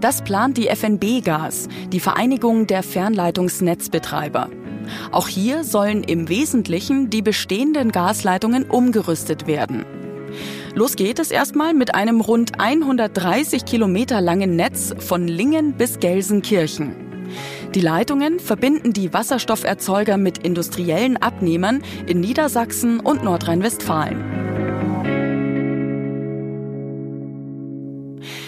Das 0.00 0.22
plant 0.22 0.56
die 0.56 0.68
FNB 0.68 1.24
Gas, 1.24 1.68
die 1.92 2.00
Vereinigung 2.00 2.66
der 2.66 2.82
Fernleitungsnetzbetreiber. 2.82 4.50
Auch 5.10 5.28
hier 5.28 5.64
sollen 5.64 6.04
im 6.04 6.28
Wesentlichen 6.28 7.10
die 7.10 7.22
bestehenden 7.22 7.90
Gasleitungen 7.90 8.64
umgerüstet 8.64 9.46
werden. 9.46 9.84
Los 10.76 10.94
geht 10.94 11.18
es 11.18 11.30
erstmal 11.30 11.72
mit 11.72 11.94
einem 11.94 12.20
rund 12.20 12.60
130 12.60 13.64
Kilometer 13.64 14.20
langen 14.20 14.56
Netz 14.56 14.94
von 14.98 15.26
Lingen 15.26 15.72
bis 15.72 16.00
Gelsenkirchen. 16.00 16.94
Die 17.74 17.80
Leitungen 17.80 18.38
verbinden 18.38 18.92
die 18.92 19.14
Wasserstofferzeuger 19.14 20.18
mit 20.18 20.36
industriellen 20.36 21.16
Abnehmern 21.16 21.82
in 22.06 22.20
Niedersachsen 22.20 23.00
und 23.00 23.24
Nordrhein-Westfalen. 23.24 24.22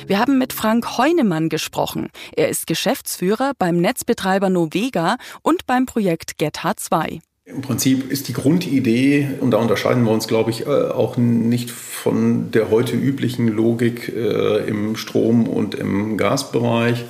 Wir 0.06 0.18
haben 0.18 0.36
mit 0.36 0.52
Frank 0.52 0.98
Heunemann 0.98 1.48
gesprochen. 1.48 2.10
Er 2.36 2.50
ist 2.50 2.66
Geschäftsführer 2.66 3.52
beim 3.58 3.78
Netzbetreiber 3.78 4.50
Novega 4.50 5.16
und 5.40 5.64
beim 5.64 5.86
Projekt 5.86 6.32
GetH2. 6.38 7.20
Im 7.48 7.62
Prinzip 7.62 8.12
ist 8.12 8.28
die 8.28 8.34
Grundidee, 8.34 9.26
und 9.40 9.52
da 9.52 9.56
unterscheiden 9.56 10.04
wir 10.04 10.10
uns, 10.10 10.28
glaube 10.28 10.50
ich, 10.50 10.66
äh, 10.66 10.68
auch 10.68 11.16
nicht 11.16 11.70
von 11.70 12.50
der 12.50 12.70
heute 12.70 12.94
üblichen 12.94 13.48
Logik 13.48 14.12
äh, 14.14 14.68
im 14.68 14.96
Strom- 14.96 15.48
und 15.48 15.74
im 15.74 16.18
Gasbereich, 16.18 17.06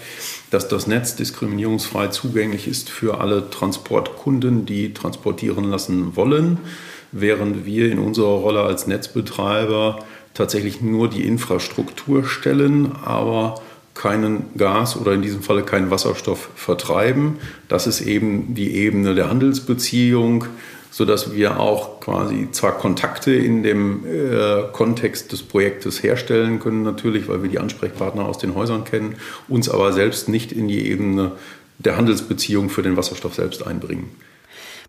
dass 0.52 0.68
das 0.68 0.86
Netz 0.86 1.16
diskriminierungsfrei 1.16 2.06
zugänglich 2.08 2.68
ist 2.68 2.88
für 2.88 3.20
alle 3.20 3.50
Transportkunden, 3.50 4.64
die 4.64 4.94
transportieren 4.94 5.64
lassen 5.64 6.14
wollen, 6.14 6.58
während 7.10 7.66
wir 7.66 7.90
in 7.90 7.98
unserer 7.98 8.38
Rolle 8.38 8.62
als 8.62 8.86
Netzbetreiber 8.86 10.04
tatsächlich 10.34 10.80
nur 10.80 11.10
die 11.10 11.26
Infrastruktur 11.26 12.24
stellen, 12.24 12.92
aber 13.04 13.60
keinen 13.98 14.56
Gas 14.56 14.96
oder 14.96 15.12
in 15.12 15.22
diesem 15.22 15.42
Falle 15.42 15.64
keinen 15.64 15.90
Wasserstoff 15.90 16.48
vertreiben. 16.54 17.38
Das 17.68 17.86
ist 17.86 18.00
eben 18.00 18.54
die 18.54 18.76
Ebene 18.76 19.14
der 19.14 19.28
Handelsbeziehung, 19.28 20.44
sodass 20.90 21.32
wir 21.34 21.58
auch 21.58 22.00
quasi 22.00 22.48
zwar 22.52 22.78
Kontakte 22.78 23.34
in 23.34 23.62
dem 23.62 24.06
äh, 24.06 24.62
Kontext 24.72 25.32
des 25.32 25.42
Projektes 25.42 26.02
herstellen 26.02 26.60
können, 26.60 26.82
natürlich, 26.82 27.28
weil 27.28 27.42
wir 27.42 27.50
die 27.50 27.58
Ansprechpartner 27.58 28.24
aus 28.24 28.38
den 28.38 28.54
Häusern 28.54 28.84
kennen, 28.84 29.16
uns 29.48 29.68
aber 29.68 29.92
selbst 29.92 30.28
nicht 30.28 30.52
in 30.52 30.68
die 30.68 30.88
Ebene 30.88 31.32
der 31.78 31.96
Handelsbeziehung 31.96 32.70
für 32.70 32.82
den 32.82 32.96
Wasserstoff 32.96 33.34
selbst 33.34 33.66
einbringen. 33.66 34.10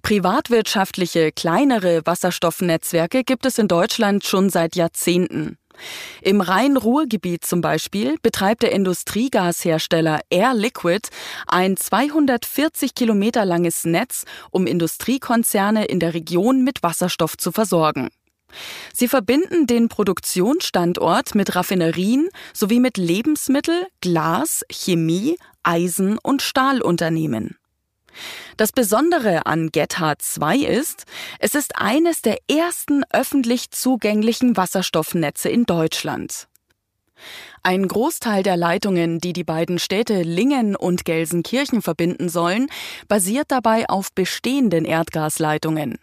Privatwirtschaftliche, 0.04 1.32
kleinere 1.32 2.02
Wasserstoffnetzwerke 2.06 3.24
gibt 3.24 3.46
es 3.46 3.58
in 3.58 3.68
Deutschland 3.68 4.24
schon 4.24 4.50
seit 4.50 4.76
Jahrzehnten. 4.76 5.58
Im 6.22 6.42
Rhein-Ruhr-Gebiet 6.42 7.46
zum 7.46 7.62
Beispiel 7.62 8.18
betreibt 8.22 8.64
der 8.64 8.72
Industriegashersteller 8.72 10.20
Air 10.30 10.54
Liquid 10.54 11.10
ein 11.48 11.78
240 11.78 12.96
Kilometer 12.96 13.46
langes 13.46 13.86
Netz, 13.86 14.26
um 14.52 14.68
Industriekonzerne 14.68 15.86
in 15.86 16.00
der 16.00 16.14
Region 16.14 16.64
mit 16.64 16.84
Wasserstoff 16.84 17.38
zu 17.38 17.52
versorgen. 17.52 18.10
Sie 18.94 19.08
verbinden 19.08 19.68
den 19.68 19.90
Produktionsstandort 19.90 21.36
mit 21.36 21.56
Raffinerien 21.56 22.30
sowie 22.54 22.80
mit 22.80 22.98
Lebensmittel, 22.98 23.86
Glas, 24.02 24.66
Chemie, 24.72 25.38
Eisen 25.64 26.18
und 26.18 26.42
Stahlunternehmen. 26.42 27.59
Das 28.58 28.72
Besondere 28.72 29.46
an 29.46 29.70
GetH2 29.70 30.66
ist, 30.66 31.06
es 31.40 31.56
ist 31.56 31.78
eines 31.78 32.22
der 32.22 32.38
ersten 32.50 33.04
öffentlich 33.12 33.72
zugänglichen 33.72 34.58
Wasserstoffnetze 34.58 35.50
in 35.50 35.66
Deutschland. 35.66 36.48
Ein 37.64 37.88
Großteil 37.88 38.44
der 38.44 38.56
Leitungen, 38.56 39.20
die 39.20 39.34
die 39.34 39.44
beiden 39.44 39.80
Städte 39.80 40.22
Lingen 40.22 40.76
und 40.76 41.04
Gelsenkirchen 41.04 41.82
verbinden 41.82 42.30
sollen, 42.30 42.68
basiert 43.08 43.48
dabei 43.50 43.90
auf 43.90 44.14
bestehenden 44.14 44.86
Erdgasleitungen. 44.86 45.98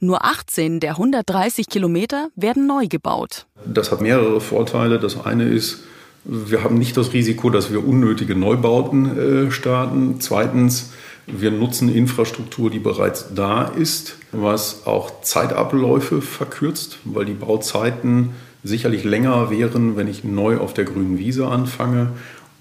Nur 0.00 0.24
18 0.24 0.80
der 0.80 0.92
130 0.92 1.68
Kilometer 1.68 2.28
werden 2.34 2.66
neu 2.66 2.86
gebaut. 2.88 3.46
Das 3.66 3.92
hat 3.92 4.00
mehrere 4.00 4.40
Vorteile. 4.40 4.98
Das 4.98 5.24
eine 5.24 5.44
ist, 5.44 5.84
wir 6.24 6.64
haben 6.64 6.78
nicht 6.78 6.96
das 6.96 7.12
Risiko, 7.12 7.50
dass 7.50 7.70
wir 7.70 7.86
unnötige 7.86 8.34
Neubauten 8.34 9.48
äh, 9.48 9.50
starten. 9.50 10.20
Zweitens, 10.20 10.92
wir 11.30 11.50
nutzen 11.50 11.94
Infrastruktur, 11.94 12.70
die 12.70 12.78
bereits 12.78 13.34
da 13.34 13.64
ist, 13.64 14.16
was 14.32 14.86
auch 14.86 15.22
Zeitabläufe 15.22 16.22
verkürzt, 16.22 16.98
weil 17.04 17.24
die 17.24 17.34
Bauzeiten 17.34 18.30
sicherlich 18.64 19.04
länger 19.04 19.50
wären, 19.50 19.96
wenn 19.96 20.08
ich 20.08 20.24
neu 20.24 20.58
auf 20.58 20.74
der 20.74 20.84
grünen 20.84 21.18
Wiese 21.18 21.46
anfange. 21.46 22.10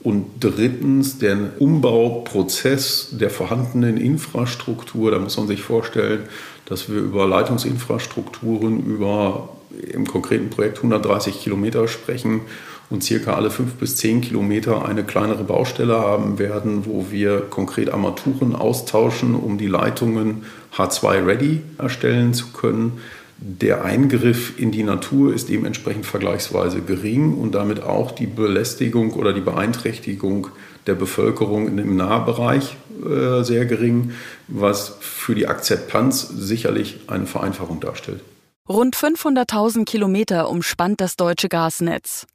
Und 0.03 0.25
drittens, 0.39 1.17
der 1.17 1.37
Umbauprozess 1.59 3.09
der 3.11 3.29
vorhandenen 3.29 3.97
Infrastruktur, 3.97 5.11
da 5.11 5.19
muss 5.19 5.37
man 5.37 5.47
sich 5.47 5.61
vorstellen, 5.61 6.21
dass 6.65 6.89
wir 6.89 6.99
über 6.99 7.27
Leitungsinfrastrukturen 7.27 8.85
über 8.85 9.49
im 9.91 10.05
konkreten 10.07 10.49
Projekt 10.49 10.77
130 10.77 11.41
Kilometer 11.41 11.87
sprechen 11.87 12.41
und 12.89 13.03
circa 13.03 13.33
alle 13.33 13.51
fünf 13.51 13.73
bis 13.73 13.97
zehn 13.97 14.21
Kilometer 14.21 14.85
eine 14.85 15.03
kleinere 15.03 15.43
Baustelle 15.43 15.99
haben 15.99 16.39
werden, 16.39 16.85
wo 16.85 17.07
wir 17.11 17.41
konkret 17.41 17.89
Armaturen 17.89 18.55
austauschen, 18.55 19.35
um 19.35 19.57
die 19.57 19.67
Leitungen 19.67 20.43
H2-ready 20.75 21.61
erstellen 21.77 22.33
zu 22.33 22.47
können. 22.47 22.99
Der 23.39 23.83
Eingriff 23.83 24.57
in 24.57 24.71
die 24.71 24.83
Natur 24.83 25.33
ist 25.33 25.49
dementsprechend 25.49 26.05
vergleichsweise 26.05 26.81
gering 26.81 27.35
und 27.35 27.53
damit 27.53 27.83
auch 27.83 28.11
die 28.11 28.25
Belästigung 28.25 29.13
oder 29.13 29.31
die 29.31 29.41
Beeinträchtigung 29.41 30.47
der 30.87 30.95
Bevölkerung 30.95 31.67
im 31.67 31.95
Nahbereich 31.95 32.77
äh, 33.05 33.43
sehr 33.43 33.65
gering, 33.65 34.13
was 34.47 34.95
für 35.01 35.35
die 35.35 35.47
Akzeptanz 35.47 36.27
sicherlich 36.27 37.01
eine 37.07 37.27
Vereinfachung 37.27 37.79
darstellt. 37.79 38.21
Rund 38.67 38.95
500.000 38.95 39.85
Kilometer 39.85 40.49
umspannt 40.49 40.99
das 40.99 41.15
deutsche 41.15 41.47
Gasnetz. 41.47 42.25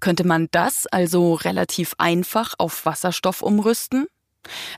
Könnte 0.00 0.26
man 0.26 0.48
das 0.50 0.86
also 0.86 1.34
relativ 1.34 1.94
einfach 1.98 2.54
auf 2.58 2.86
Wasserstoff 2.86 3.42
umrüsten? 3.42 4.06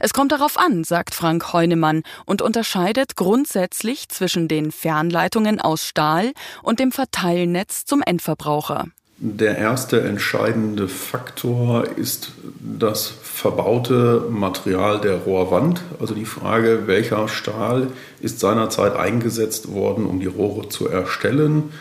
Es 0.00 0.12
kommt 0.12 0.32
darauf 0.32 0.58
an, 0.58 0.84
sagt 0.84 1.14
Frank 1.14 1.52
Heunemann 1.52 2.02
und 2.24 2.40
unterscheidet 2.40 3.16
grundsätzlich 3.16 4.08
zwischen 4.08 4.48
den 4.48 4.70
Fernleitungen 4.70 5.60
aus 5.60 5.84
Stahl 5.84 6.32
und 6.62 6.78
dem 6.78 6.92
Verteilnetz 6.92 7.84
zum 7.84 8.02
Endverbraucher. 8.02 8.86
Der 9.18 9.56
erste 9.56 10.02
entscheidende 10.02 10.88
Faktor 10.88 11.86
ist 11.96 12.32
das 12.60 13.06
verbaute 13.06 14.26
Material 14.28 15.00
der 15.00 15.16
Rohrwand, 15.16 15.80
also 15.98 16.14
die 16.14 16.26
Frage, 16.26 16.82
welcher 16.86 17.26
Stahl 17.26 17.88
ist 18.20 18.40
seinerzeit 18.40 18.94
eingesetzt 18.94 19.72
worden, 19.72 20.04
um 20.04 20.20
die 20.20 20.26
Rohre 20.26 20.68
zu 20.68 20.86
erstellen. 20.86 21.72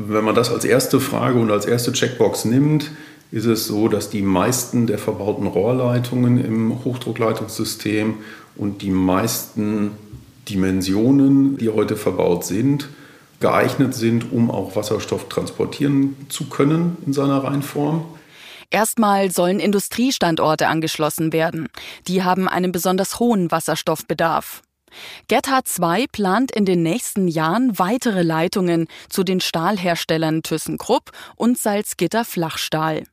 Wenn 0.00 0.24
man 0.24 0.36
das 0.36 0.52
als 0.52 0.64
erste 0.64 1.00
Frage 1.00 1.40
und 1.40 1.50
als 1.50 1.66
erste 1.66 1.92
Checkbox 1.92 2.44
nimmt, 2.44 2.92
ist 3.32 3.46
es 3.46 3.66
so, 3.66 3.88
dass 3.88 4.08
die 4.08 4.22
meisten 4.22 4.86
der 4.86 4.96
verbauten 4.96 5.48
Rohrleitungen 5.48 6.42
im 6.42 6.84
Hochdruckleitungssystem 6.84 8.14
und 8.54 8.80
die 8.80 8.90
meisten 8.90 9.90
Dimensionen, 10.48 11.58
die 11.58 11.68
heute 11.68 11.96
verbaut 11.96 12.44
sind, 12.44 12.88
geeignet 13.40 13.92
sind, 13.92 14.32
um 14.32 14.52
auch 14.52 14.76
Wasserstoff 14.76 15.28
transportieren 15.28 16.14
zu 16.28 16.48
können 16.48 16.96
in 17.04 17.12
seiner 17.12 17.42
Reinform. 17.42 18.04
Erstmal 18.70 19.32
sollen 19.32 19.58
Industriestandorte 19.58 20.68
angeschlossen 20.68 21.32
werden. 21.32 21.68
Die 22.06 22.22
haben 22.22 22.46
einen 22.48 22.70
besonders 22.70 23.18
hohen 23.18 23.50
Wasserstoffbedarf. 23.50 24.62
Gethard 25.28 25.68
2 25.68 26.06
plant 26.12 26.50
in 26.50 26.64
den 26.64 26.82
nächsten 26.82 27.28
Jahren 27.28 27.78
weitere 27.78 28.22
Leitungen 28.22 28.86
zu 29.08 29.24
den 29.24 29.40
Stahlherstellern 29.40 30.42
ThyssenKrupp 30.42 31.12
und 31.36 31.58
Salzgitter 31.58 32.24
Flachstahl. 32.24 33.04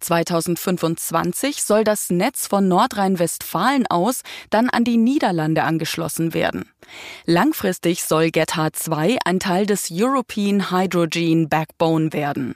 2025 0.00 1.62
soll 1.62 1.84
das 1.84 2.10
Netz 2.10 2.46
von 2.46 2.68
Nordrhein-Westfalen 2.68 3.86
aus 3.86 4.22
dann 4.50 4.70
an 4.70 4.84
die 4.84 4.96
Niederlande 4.96 5.62
angeschlossen 5.62 6.34
werden. 6.34 6.70
Langfristig 7.26 8.04
soll 8.04 8.30
GetHard 8.30 8.76
2 8.76 9.18
ein 9.24 9.40
Teil 9.40 9.66
des 9.66 9.88
European 9.92 10.70
Hydrogen 10.70 11.48
Backbone 11.48 12.12
werden. 12.12 12.54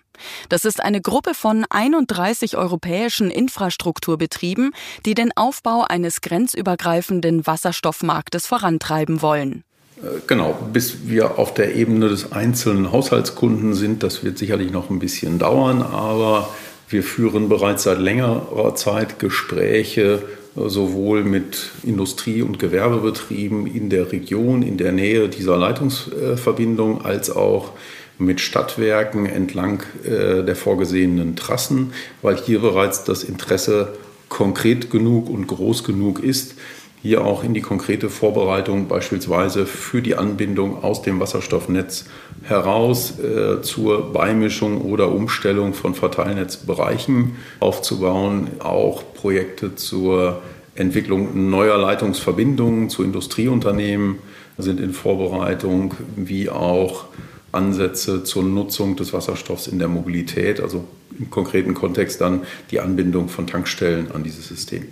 Das 0.49 0.65
ist 0.65 0.83
eine 0.83 1.01
Gruppe 1.01 1.35
von 1.35 1.65
31 1.69 2.57
europäischen 2.57 3.31
Infrastrukturbetrieben, 3.31 4.73
die 5.05 5.15
den 5.15 5.37
Aufbau 5.37 5.85
eines 5.89 6.21
grenzübergreifenden 6.21 7.47
Wasserstoffmarktes 7.47 8.47
vorantreiben 8.47 9.23
wollen. 9.23 9.65
Äh, 10.03 10.21
genau, 10.27 10.57
bis 10.73 11.09
wir 11.09 11.39
auf 11.39 11.55
der 11.55 11.75
Ebene 11.75 12.09
des 12.09 12.33
einzelnen 12.33 12.93
Haushaltskunden 12.93 13.75
sind, 13.75 14.03
das 14.03 14.25
wird 14.25 14.39
sicherlich 14.39 14.71
noch 14.71 14.91
ein 14.91 14.99
bisschen 14.99 15.39
dauern, 15.39 15.83
aber 15.83 16.49
wir 16.93 17.03
führen 17.03 17.49
bereits 17.49 17.85
seit 17.85 17.99
längerer 17.99 18.75
Zeit 18.75 19.19
Gespräche 19.19 20.23
sowohl 20.55 21.25
mit 21.25 21.71
Industrie- 21.83 22.43
und 22.43 22.59
Gewerbebetrieben 22.59 23.67
in 23.67 23.89
der 23.89 24.13
Region, 24.13 24.63
in 24.63 24.77
der 24.77 24.93
Nähe 24.93 25.29
dieser 25.29 25.57
Leitungsverbindung, 25.57 27.05
als 27.05 27.31
auch 27.31 27.71
mit 28.19 28.41
Stadtwerken 28.41 29.27
entlang 29.27 29.83
äh, 30.05 30.45
der 30.45 30.55
vorgesehenen 30.55 31.35
Trassen, 31.37 31.93
weil 32.21 32.37
hier 32.37 32.61
bereits 32.61 33.05
das 33.05 33.25
Interesse 33.25 33.95
konkret 34.29 34.91
genug 34.91 35.29
und 35.29 35.47
groß 35.47 35.85
genug 35.85 36.23
ist, 36.23 36.55
hier 37.03 37.25
auch 37.25 37.43
in 37.43 37.53
die 37.53 37.61
konkrete 37.61 38.09
Vorbereitung 38.09 38.87
beispielsweise 38.87 39.67
für 39.67 40.03
die 40.03 40.15
Anbindung 40.15 40.85
aus 40.85 41.03
dem 41.03 41.19
Wasserstoffnetz 41.19 42.07
heraus 42.45 43.19
äh, 43.19 43.61
zur 43.61 44.13
Beimischung 44.13 44.83
oder 44.83 45.11
Umstellung 45.11 45.75
von 45.75 45.95
Verteilnetzbereichen 45.95 47.37
aufzubauen, 47.59 48.49
auch 48.61 49.03
Projekte 49.15 49.75
zur 49.75 50.43
Entwicklung 50.77 51.51
neuer 51.51 51.77
Leitungsverbindungen 51.77 52.89
zu 52.89 53.03
Industrieunternehmen 53.03 54.19
sind 54.57 54.81
in 54.81 54.93
Vorbereitung, 54.93 55.95
wie 56.15 56.51
auch 56.51 57.07
Ansätze 57.51 58.23
zur 58.23 58.45
Nutzung 58.45 58.95
des 58.97 59.13
Wasserstoffs 59.13 59.67
in 59.67 59.79
der 59.79 59.89
Mobilität, 59.89 60.61
also 60.61 60.85
im 61.19 61.31
konkreten 61.31 61.75
Kontext 61.75 62.21
dann 62.21 62.43
die 62.71 62.81
Anbindung 62.81 63.29
von 63.29 63.47
Tankstellen 63.47 64.13
an 64.13 64.23
dieses 64.23 64.49
System. 64.49 64.87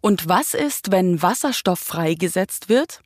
Und 0.00 0.28
was 0.28 0.54
ist, 0.54 0.90
wenn 0.90 1.22
Wasserstoff 1.22 1.78
freigesetzt 1.78 2.68
wird? 2.68 3.00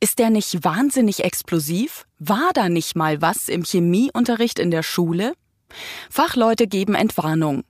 Ist 0.00 0.18
der 0.18 0.30
nicht 0.30 0.64
wahnsinnig 0.64 1.22
explosiv? 1.22 2.06
War 2.18 2.50
da 2.54 2.68
nicht 2.68 2.96
mal 2.96 3.22
was 3.22 3.48
im 3.48 3.62
Chemieunterricht 3.64 4.58
in 4.58 4.70
der 4.70 4.82
Schule? 4.82 5.34
Fachleute 6.10 6.66
geben 6.66 6.94
Entwarnung. 6.94 7.62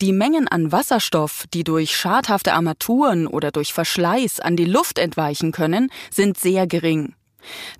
Die 0.00 0.12
Mengen 0.12 0.48
an 0.48 0.72
Wasserstoff, 0.72 1.44
die 1.52 1.64
durch 1.64 1.96
schadhafte 1.96 2.54
Armaturen 2.54 3.26
oder 3.26 3.50
durch 3.50 3.72
Verschleiß 3.72 4.40
an 4.40 4.56
die 4.56 4.64
Luft 4.64 4.98
entweichen 4.98 5.52
können, 5.52 5.90
sind 6.10 6.38
sehr 6.38 6.66
gering. 6.66 7.14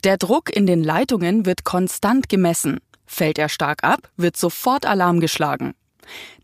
Der 0.04 0.16
Druck 0.16 0.54
in 0.54 0.66
den 0.66 0.82
Leitungen 0.82 1.46
wird 1.46 1.64
konstant 1.64 2.28
gemessen. 2.28 2.80
Fällt 3.06 3.38
er 3.38 3.48
stark 3.48 3.84
ab, 3.84 4.10
wird 4.16 4.36
sofort 4.36 4.86
Alarm 4.86 5.20
geschlagen. 5.20 5.74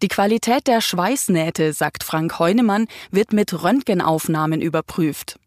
Die 0.03 0.09
Qualität 0.09 0.66
der 0.66 0.81
Schweißnähte, 0.81 1.73
sagt 1.73 2.05
Frank 2.05 2.38
Heunemann, 2.38 2.87
wird 3.11 3.33
mit 3.33 3.62
Röntgenaufnahmen 3.62 4.61
überprüft. 4.61 5.38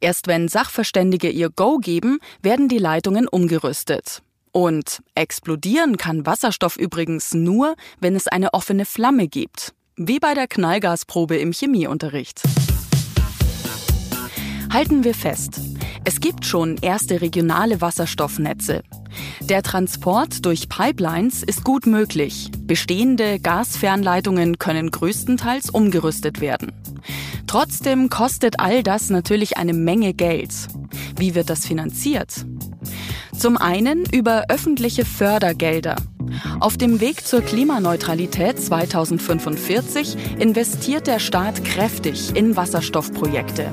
Erst 0.00 0.28
wenn 0.28 0.48
Sachverständige 0.48 1.28
ihr 1.28 1.50
Go 1.50 1.78
geben, 1.78 2.18
werden 2.42 2.68
die 2.68 2.78
Leitungen 2.78 3.26
umgerüstet. 3.28 4.22
Und 4.52 5.02
explodieren 5.14 5.96
kann 5.96 6.24
Wasserstoff 6.24 6.76
übrigens 6.76 7.34
nur, 7.34 7.74
wenn 8.00 8.16
es 8.16 8.26
eine 8.26 8.54
offene 8.54 8.86
Flamme 8.86 9.28
gibt. 9.28 9.74
Wie 9.96 10.18
bei 10.18 10.34
der 10.34 10.46
Knallgasprobe 10.46 11.36
im 11.36 11.52
Chemieunterricht. 11.52 12.42
Halten 14.72 15.04
wir 15.04 15.14
fest. 15.14 15.60
Es 16.08 16.20
gibt 16.20 16.46
schon 16.46 16.76
erste 16.76 17.20
regionale 17.20 17.80
Wasserstoffnetze. 17.80 18.84
Der 19.40 19.64
Transport 19.64 20.46
durch 20.46 20.68
Pipelines 20.68 21.42
ist 21.42 21.64
gut 21.64 21.84
möglich. 21.86 22.48
Bestehende 22.60 23.40
Gasfernleitungen 23.40 24.60
können 24.60 24.92
größtenteils 24.92 25.68
umgerüstet 25.68 26.40
werden. 26.40 26.70
Trotzdem 27.48 28.08
kostet 28.08 28.60
all 28.60 28.84
das 28.84 29.10
natürlich 29.10 29.56
eine 29.56 29.72
Menge 29.72 30.14
Geld. 30.14 30.52
Wie 31.16 31.34
wird 31.34 31.50
das 31.50 31.66
finanziert? 31.66 32.46
Zum 33.36 33.56
einen 33.56 34.04
über 34.04 34.44
öffentliche 34.48 35.04
Fördergelder. 35.04 35.96
Auf 36.60 36.76
dem 36.76 37.00
Weg 37.00 37.26
zur 37.26 37.40
Klimaneutralität 37.40 38.62
2045 38.62 40.38
investiert 40.38 41.08
der 41.08 41.18
Staat 41.18 41.64
kräftig 41.64 42.36
in 42.36 42.54
Wasserstoffprojekte. 42.54 43.70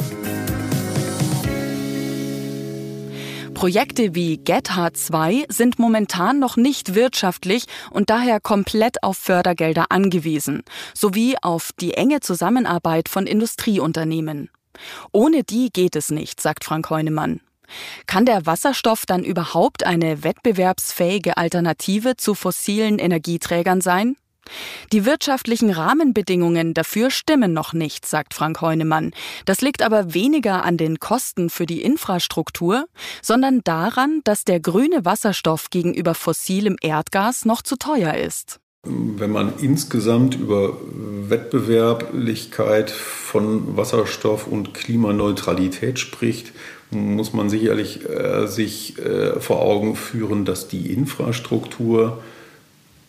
Projekte 3.63 4.13
wie 4.13 4.35
GetHard 4.35 4.97
2 4.97 5.45
sind 5.47 5.79
momentan 5.79 6.37
noch 6.37 6.57
nicht 6.57 6.95
wirtschaftlich 6.95 7.63
und 7.91 8.09
daher 8.09 8.41
komplett 8.41 9.01
auf 9.03 9.17
Fördergelder 9.17 9.85
angewiesen, 9.87 10.63
sowie 10.93 11.37
auf 11.41 11.69
die 11.79 11.93
enge 11.93 12.19
Zusammenarbeit 12.19 13.07
von 13.07 13.25
Industrieunternehmen. 13.25 14.49
Ohne 15.13 15.45
die 15.45 15.69
geht 15.71 15.95
es 15.95 16.11
nicht, 16.11 16.41
sagt 16.41 16.65
Frank 16.65 16.89
Heunemann. 16.89 17.39
Kann 18.05 18.25
der 18.25 18.45
Wasserstoff 18.45 19.05
dann 19.05 19.23
überhaupt 19.23 19.85
eine 19.85 20.25
wettbewerbsfähige 20.25 21.37
Alternative 21.37 22.17
zu 22.17 22.35
fossilen 22.35 22.99
Energieträgern 22.99 23.79
sein? 23.79 24.17
Die 24.91 25.05
wirtschaftlichen 25.05 25.69
Rahmenbedingungen 25.69 26.73
dafür 26.73 27.09
stimmen 27.09 27.53
noch 27.53 27.73
nicht, 27.73 28.05
sagt 28.05 28.33
Frank 28.33 28.61
Heunemann. 28.61 29.11
Das 29.45 29.61
liegt 29.61 29.81
aber 29.81 30.13
weniger 30.13 30.63
an 30.63 30.77
den 30.77 30.99
Kosten 30.99 31.49
für 31.49 31.65
die 31.65 31.81
Infrastruktur, 31.81 32.85
sondern 33.21 33.61
daran, 33.63 34.21
dass 34.23 34.43
der 34.43 34.59
grüne 34.59 35.05
Wasserstoff 35.05 35.69
gegenüber 35.69 36.13
fossilem 36.13 36.75
Erdgas 36.81 37.45
noch 37.45 37.61
zu 37.61 37.77
teuer 37.77 38.13
ist. 38.15 38.59
Wenn 38.85 39.31
man 39.31 39.53
insgesamt 39.59 40.35
über 40.35 40.75
Wettbewerblichkeit 41.29 42.91
von 42.91 43.77
Wasserstoff 43.77 44.45
und 44.45 44.73
Klimaneutralität 44.73 45.99
spricht, 45.99 46.51
muss 46.91 47.31
man 47.31 47.49
sicherlich 47.49 48.07
äh, 48.09 48.45
sich 48.47 48.97
äh, 48.99 49.39
vor 49.39 49.61
Augen 49.61 49.95
führen, 49.95 50.43
dass 50.43 50.67
die 50.67 50.91
Infrastruktur 50.91 52.21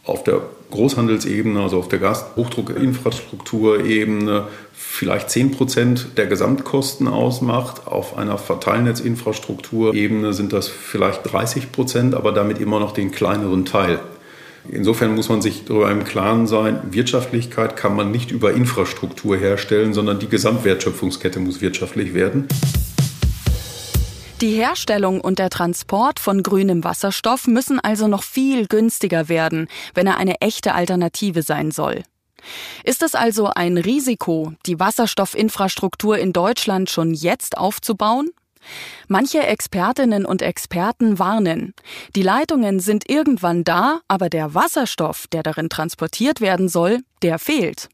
auf 0.05 0.23
der 0.23 0.43
Großhandelsebene, 0.75 1.61
also 1.61 1.79
auf 1.79 1.89
der 1.89 2.01
Gashochdruckinfrastrukturebene 2.01 4.49
vielleicht 4.73 5.31
10 5.31 5.53
Prozent 5.53 6.09
der 6.17 6.27
Gesamtkosten 6.27 7.07
ausmacht. 7.09 7.87
Auf 7.87 8.19
einer 8.19 8.37
Verteilnetzinfrastrukturebene 8.39 10.33
sind 10.33 10.53
das 10.53 10.67
vielleicht 10.69 11.33
30 11.33 11.71
Prozent, 11.73 12.15
aber 12.15 12.33
damit 12.33 12.59
immer 12.59 12.81
noch 12.81 12.93
den 12.93 13.13
kleineren 13.13 13.65
Teil. 13.65 14.01
Insofern 14.71 15.15
muss 15.15 15.29
man 15.29 15.43
sich 15.43 15.65
darüber 15.65 15.91
im 15.91 16.05
Klaren 16.05 16.47
sein, 16.47 16.81
Wirtschaftlichkeit 16.91 17.77
kann 17.77 17.95
man 17.95 18.11
nicht 18.11 18.31
über 18.31 18.55
Infrastruktur 18.55 19.37
herstellen, 19.37 19.93
sondern 19.93 20.19
die 20.19 20.29
Gesamtwertschöpfungskette 20.29 21.39
muss 21.39 21.61
wirtschaftlich 21.61 22.15
werden. 22.15 22.49
Die 24.41 24.57
Herstellung 24.57 25.21
und 25.21 25.39
der 25.39 25.49
Transport 25.49 26.19
von 26.19 26.43
grünem 26.43 26.83
Wasserstoff 26.83 27.47
müssen 27.47 27.79
also 27.79 28.09
noch 28.09 28.25
viel 28.25 28.67
günstiger 28.67 29.29
werden, 29.29 29.69
wenn 29.95 30.09
er 30.09 30.17
eine 30.17 30.41
echte 30.41 30.75
Alternative 30.75 31.43
sein 31.43 31.71
soll. 31.71 32.03
Ist 32.83 33.03
es 33.03 33.15
also 33.15 33.47
ein 33.47 33.79
Risiko, 33.79 34.53
die 34.67 34.81
Wasserstoffinfrastruktur 34.81 36.19
in 36.19 36.33
Deutschland 36.33 36.91
schon 36.91 37.15
jetzt 37.15 37.57
aufzubauen? 37.57 38.31
Manche 39.09 39.47
Expertinnen 39.47 40.27
und 40.27 40.43
Experten 40.43 41.19
warnen. 41.19 41.75
Die 42.17 42.23
Leitungen 42.23 42.81
sind 42.81 43.09
irgendwann 43.09 43.63
da, 43.63 44.01
aber 44.09 44.31
der 44.31 44.55
Wasserstoff, 44.55 45.27
der 45.29 45.43
darin 45.43 45.69
transportiert 45.69 46.41
werden 46.41 46.69
soll, 46.69 47.01
der 47.23 47.39
fehlt. 47.39 47.89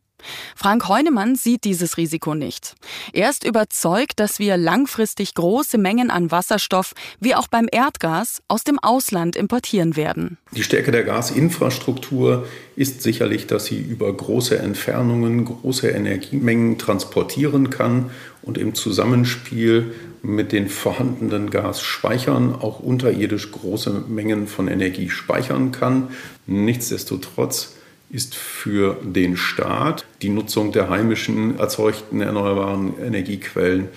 Frank 0.56 0.88
Heunemann 0.88 1.36
sieht 1.36 1.64
dieses 1.64 1.96
Risiko 1.96 2.34
nicht. 2.34 2.74
Er 3.12 3.30
ist 3.30 3.44
überzeugt, 3.44 4.20
dass 4.20 4.38
wir 4.38 4.56
langfristig 4.56 5.34
große 5.34 5.78
Mengen 5.78 6.10
an 6.10 6.30
Wasserstoff, 6.30 6.94
wie 7.20 7.34
auch 7.34 7.48
beim 7.48 7.68
Erdgas, 7.70 8.42
aus 8.48 8.64
dem 8.64 8.78
Ausland 8.78 9.36
importieren 9.36 9.96
werden. 9.96 10.38
Die 10.52 10.62
Stärke 10.62 10.90
der 10.90 11.04
Gasinfrastruktur 11.04 12.46
ist 12.76 13.02
sicherlich, 13.02 13.46
dass 13.46 13.66
sie 13.66 13.78
über 13.78 14.12
große 14.12 14.58
Entfernungen 14.58 15.44
große 15.44 15.88
Energiemengen 15.88 16.78
transportieren 16.78 17.70
kann 17.70 18.10
und 18.42 18.58
im 18.58 18.74
Zusammenspiel 18.74 19.92
mit 20.22 20.52
den 20.52 20.68
vorhandenen 20.68 21.50
Gasspeichern 21.50 22.54
auch 22.54 22.80
unterirdisch 22.80 23.50
große 23.52 24.04
Mengen 24.08 24.46
von 24.46 24.68
Energie 24.68 25.10
speichern 25.10 25.72
kann. 25.72 26.08
Nichtsdestotrotz 26.46 27.76
ist 28.10 28.34
für 28.34 28.96
den 29.02 29.36
Staat 29.36 30.04
die 30.22 30.28
Nutzung 30.28 30.72
der 30.72 30.90
heimischen 30.90 31.58
erzeugten 31.58 32.20
erneuerbaren 32.20 32.94
Energiequellen 32.98 33.88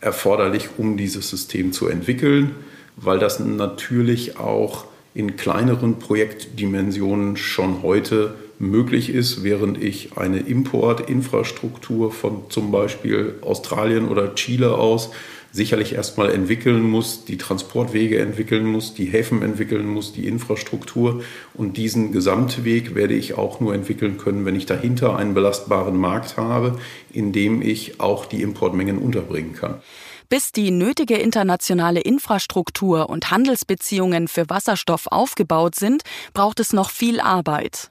erforderlich, 0.00 0.68
um 0.76 0.96
dieses 0.96 1.28
System 1.28 1.72
zu 1.72 1.88
entwickeln, 1.88 2.54
weil 2.96 3.18
das 3.18 3.40
natürlich 3.40 4.38
auch 4.38 4.84
in 5.14 5.36
kleineren 5.36 5.98
Projektdimensionen 5.98 7.36
schon 7.36 7.82
heute 7.82 8.34
möglich 8.58 9.10
ist, 9.10 9.44
während 9.44 9.82
ich 9.82 10.16
eine 10.16 10.40
Importinfrastruktur 10.40 12.12
von 12.12 12.50
zum 12.50 12.70
Beispiel 12.70 13.36
Australien 13.42 14.08
oder 14.08 14.34
Chile 14.34 14.74
aus 14.74 15.10
sicherlich 15.52 15.94
erstmal 15.94 16.30
entwickeln 16.30 16.82
muss, 16.82 17.24
die 17.24 17.38
Transportwege 17.38 18.18
entwickeln 18.18 18.66
muss, 18.66 18.94
die 18.94 19.06
Häfen 19.06 19.42
entwickeln 19.42 19.86
muss, 19.86 20.12
die 20.12 20.26
Infrastruktur. 20.26 21.22
Und 21.54 21.76
diesen 21.76 22.12
Gesamtweg 22.12 22.94
werde 22.94 23.14
ich 23.14 23.34
auch 23.34 23.60
nur 23.60 23.74
entwickeln 23.74 24.18
können, 24.18 24.44
wenn 24.44 24.56
ich 24.56 24.66
dahinter 24.66 25.16
einen 25.16 25.34
belastbaren 25.34 25.96
Markt 25.96 26.36
habe, 26.36 26.78
in 27.10 27.32
dem 27.32 27.62
ich 27.62 28.00
auch 28.00 28.26
die 28.26 28.42
Importmengen 28.42 28.98
unterbringen 28.98 29.54
kann. 29.54 29.80
Bis 30.28 30.52
die 30.52 30.70
nötige 30.70 31.16
internationale 31.16 32.00
Infrastruktur 32.00 33.08
und 33.08 33.30
Handelsbeziehungen 33.30 34.28
für 34.28 34.50
Wasserstoff 34.50 35.06
aufgebaut 35.06 35.74
sind, 35.74 36.02
braucht 36.34 36.60
es 36.60 36.74
noch 36.74 36.90
viel 36.90 37.18
Arbeit. 37.20 37.88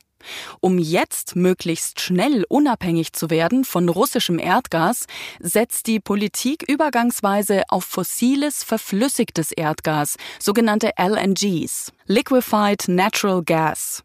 Um 0.59 0.79
jetzt 0.79 1.35
möglichst 1.35 1.99
schnell 1.99 2.45
unabhängig 2.49 3.13
zu 3.13 3.29
werden 3.29 3.65
von 3.65 3.89
russischem 3.89 4.39
Erdgas, 4.39 5.05
setzt 5.39 5.87
die 5.87 5.99
Politik 5.99 6.63
übergangsweise 6.67 7.63
auf 7.69 7.85
fossiles, 7.85 8.63
verflüssigtes 8.63 9.51
Erdgas, 9.51 10.17
sogenannte 10.39 10.91
LNGs, 10.97 11.91
Liquefied 12.05 12.87
Natural 12.87 13.43
Gas. 13.43 14.03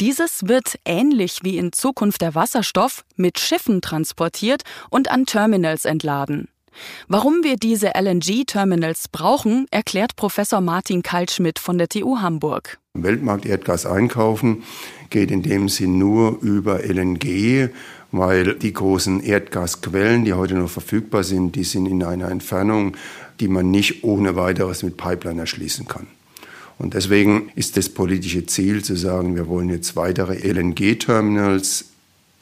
Dieses 0.00 0.48
wird 0.48 0.78
ähnlich 0.84 1.40
wie 1.42 1.58
in 1.58 1.72
Zukunft 1.72 2.20
der 2.20 2.34
Wasserstoff 2.34 3.04
mit 3.16 3.38
Schiffen 3.38 3.80
transportiert 3.80 4.62
und 4.90 5.10
an 5.10 5.26
Terminals 5.26 5.84
entladen. 5.84 6.48
Warum 7.08 7.42
wir 7.42 7.56
diese 7.56 7.92
LNG-Terminals 7.94 9.08
brauchen, 9.08 9.66
erklärt 9.70 10.16
Professor 10.16 10.60
Martin 10.60 11.02
Kaltschmidt 11.02 11.58
von 11.58 11.78
der 11.78 11.88
TU 11.88 12.18
Hamburg. 12.20 12.78
Weltmarkt 12.94 13.44
Erdgas 13.44 13.86
einkaufen 13.86 14.62
geht 15.10 15.30
in 15.30 15.42
dem 15.42 15.68
Sinn 15.68 15.98
nur 15.98 16.38
über 16.40 16.84
LNG, 16.84 17.70
weil 18.12 18.54
die 18.54 18.72
großen 18.72 19.20
Erdgasquellen, 19.20 20.24
die 20.24 20.34
heute 20.34 20.54
noch 20.54 20.70
verfügbar 20.70 21.24
sind, 21.24 21.56
die 21.56 21.64
sind 21.64 21.86
in 21.86 22.04
einer 22.04 22.30
Entfernung, 22.30 22.96
die 23.40 23.48
man 23.48 23.70
nicht 23.70 24.04
ohne 24.04 24.36
weiteres 24.36 24.82
mit 24.82 24.96
Pipeline 24.96 25.40
erschließen 25.40 25.88
kann. 25.88 26.06
Und 26.78 26.94
deswegen 26.94 27.50
ist 27.54 27.76
das 27.76 27.88
politische 27.88 28.46
Ziel 28.46 28.82
zu 28.82 28.96
sagen, 28.96 29.36
wir 29.36 29.48
wollen 29.48 29.70
jetzt 29.70 29.96
weitere 29.96 30.36
LNG-Terminals 30.36 31.93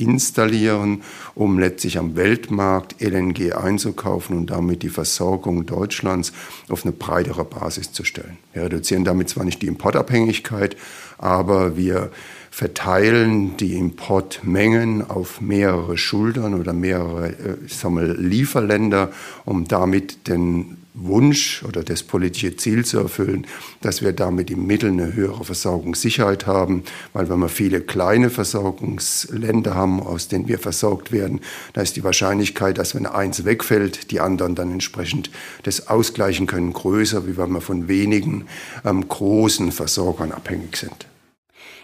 installieren, 0.03 1.03
um 1.35 1.59
letztlich 1.59 1.99
am 1.99 2.17
Weltmarkt 2.17 3.01
LNG 3.01 3.53
einzukaufen 3.53 4.37
und 4.37 4.51
damit 4.51 4.83
die 4.83 4.89
Versorgung 4.89 5.67
Deutschlands 5.67 6.33
auf 6.69 6.85
eine 6.85 6.93
breitere 6.93 7.45
Basis 7.45 7.93
zu 7.93 8.05
stellen. 8.05 8.39
Wir 8.53 8.65
reduzieren 8.65 9.05
damit 9.05 9.29
zwar 9.29 9.45
nicht 9.45 9.63
die 9.63 9.67
Importabhängigkeit, 9.67 10.77
aber 11.19 11.77
wir 11.77 12.11
verteilen 12.53 13.57
die 13.57 13.79
Importmengen 13.79 15.09
auf 15.09 15.41
mehrere 15.41 15.97
Schultern 15.97 16.53
oder 16.53 16.75
mehrere 16.75 17.31
äh, 17.31 17.57
ich 17.65 17.75
sag 17.75 17.93
mal, 17.93 18.15
Lieferländer, 18.15 19.11
um 19.47 19.67
damit 19.67 20.29
den 20.29 20.77
Wunsch 20.93 21.65
oder 21.67 21.83
das 21.83 22.03
politische 22.03 22.55
Ziel 22.55 22.85
zu 22.85 22.99
erfüllen, 22.99 23.47
dass 23.81 24.03
wir 24.03 24.13
damit 24.13 24.51
im 24.51 24.67
Mittel 24.67 24.91
eine 24.91 25.15
höhere 25.15 25.47
Versorgungssicherheit 25.47 26.47
haben, 26.47 26.83
weil 27.15 27.31
wenn 27.31 27.39
wir 27.39 27.49
viele 27.49 27.81
kleine 27.81 28.29
Versorgungsländer 28.29 29.75
haben, 29.75 30.01
aus 30.01 30.29
denen 30.29 30.47
wir 30.47 30.59
versorgt 30.59 31.11
werden, 31.11 31.41
da 31.73 31.81
ist 31.81 31.97
die 31.97 32.05
Wahrscheinlichkeit, 32.05 32.77
dass 32.77 32.95
wenn 32.95 33.07
eins 33.07 33.47
wegfällt, 33.47 34.11
die 34.11 34.21
anderen 34.21 34.55
dann 34.55 34.71
entsprechend 34.71 35.31
das 35.63 35.89
ausgleichen 35.89 36.47
können, 36.47 36.75
größer, 36.75 37.27
wie 37.27 37.39
wenn 37.39 37.53
wir 37.53 37.63
von 37.63 37.89
wenigen 37.89 38.45
ähm, 38.85 39.09
großen 39.09 39.73
Versorgern 39.73 40.33
abhängig 40.33 40.77
sind. 40.77 41.07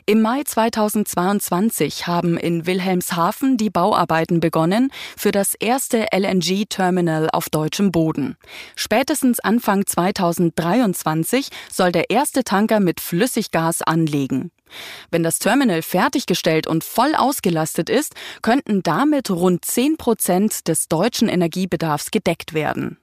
Im 0.08 0.22
Mai 0.22 0.42
2022 0.42 2.06
haben 2.06 2.38
in 2.38 2.64
Wilhelmshaven 2.64 3.58
die 3.58 3.68
Bauarbeiten 3.68 4.40
begonnen 4.40 4.90
für 5.18 5.32
das 5.32 5.52
erste 5.54 6.06
LNG-Terminal 6.16 7.28
auf 7.30 7.50
deutschem 7.50 7.92
Boden. 7.92 8.38
Spätestens 8.74 9.38
Anfang 9.38 9.84
2023 9.84 11.50
soll 11.70 11.92
der 11.92 12.08
erste 12.08 12.42
Tanker 12.42 12.80
mit 12.80 13.02
Flüssiggas 13.02 13.82
anlegen. 13.82 14.50
Wenn 15.10 15.22
das 15.22 15.40
Terminal 15.40 15.82
fertiggestellt 15.82 16.66
und 16.66 16.84
voll 16.84 17.14
ausgelastet 17.14 17.90
ist, 17.90 18.14
könnten 18.40 18.82
damit 18.82 19.28
rund 19.28 19.66
10 19.66 19.98
Prozent 19.98 20.68
des 20.68 20.88
deutschen 20.88 21.28
Energiebedarfs 21.28 22.10
gedeckt 22.12 22.54
werden. 22.54 22.96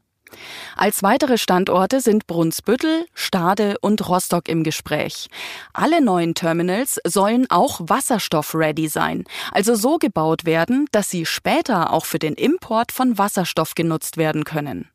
Als 0.75 1.03
weitere 1.03 1.37
Standorte 1.37 2.01
sind 2.01 2.27
Brunsbüttel, 2.27 3.05
Stade 3.13 3.77
und 3.81 4.07
Rostock 4.07 4.47
im 4.49 4.63
Gespräch. 4.63 5.29
Alle 5.73 6.03
neuen 6.03 6.35
Terminals 6.35 6.99
sollen 7.05 7.45
auch 7.49 7.81
wasserstoff-ready 7.83 8.87
sein, 8.87 9.25
also 9.51 9.75
so 9.75 9.97
gebaut 9.97 10.45
werden, 10.45 10.87
dass 10.91 11.09
sie 11.09 11.25
später 11.25 11.91
auch 11.93 12.05
für 12.05 12.19
den 12.19 12.33
Import 12.33 12.91
von 12.91 13.17
Wasserstoff 13.17 13.75
genutzt 13.75 14.17
werden 14.17 14.43
können. 14.43 14.89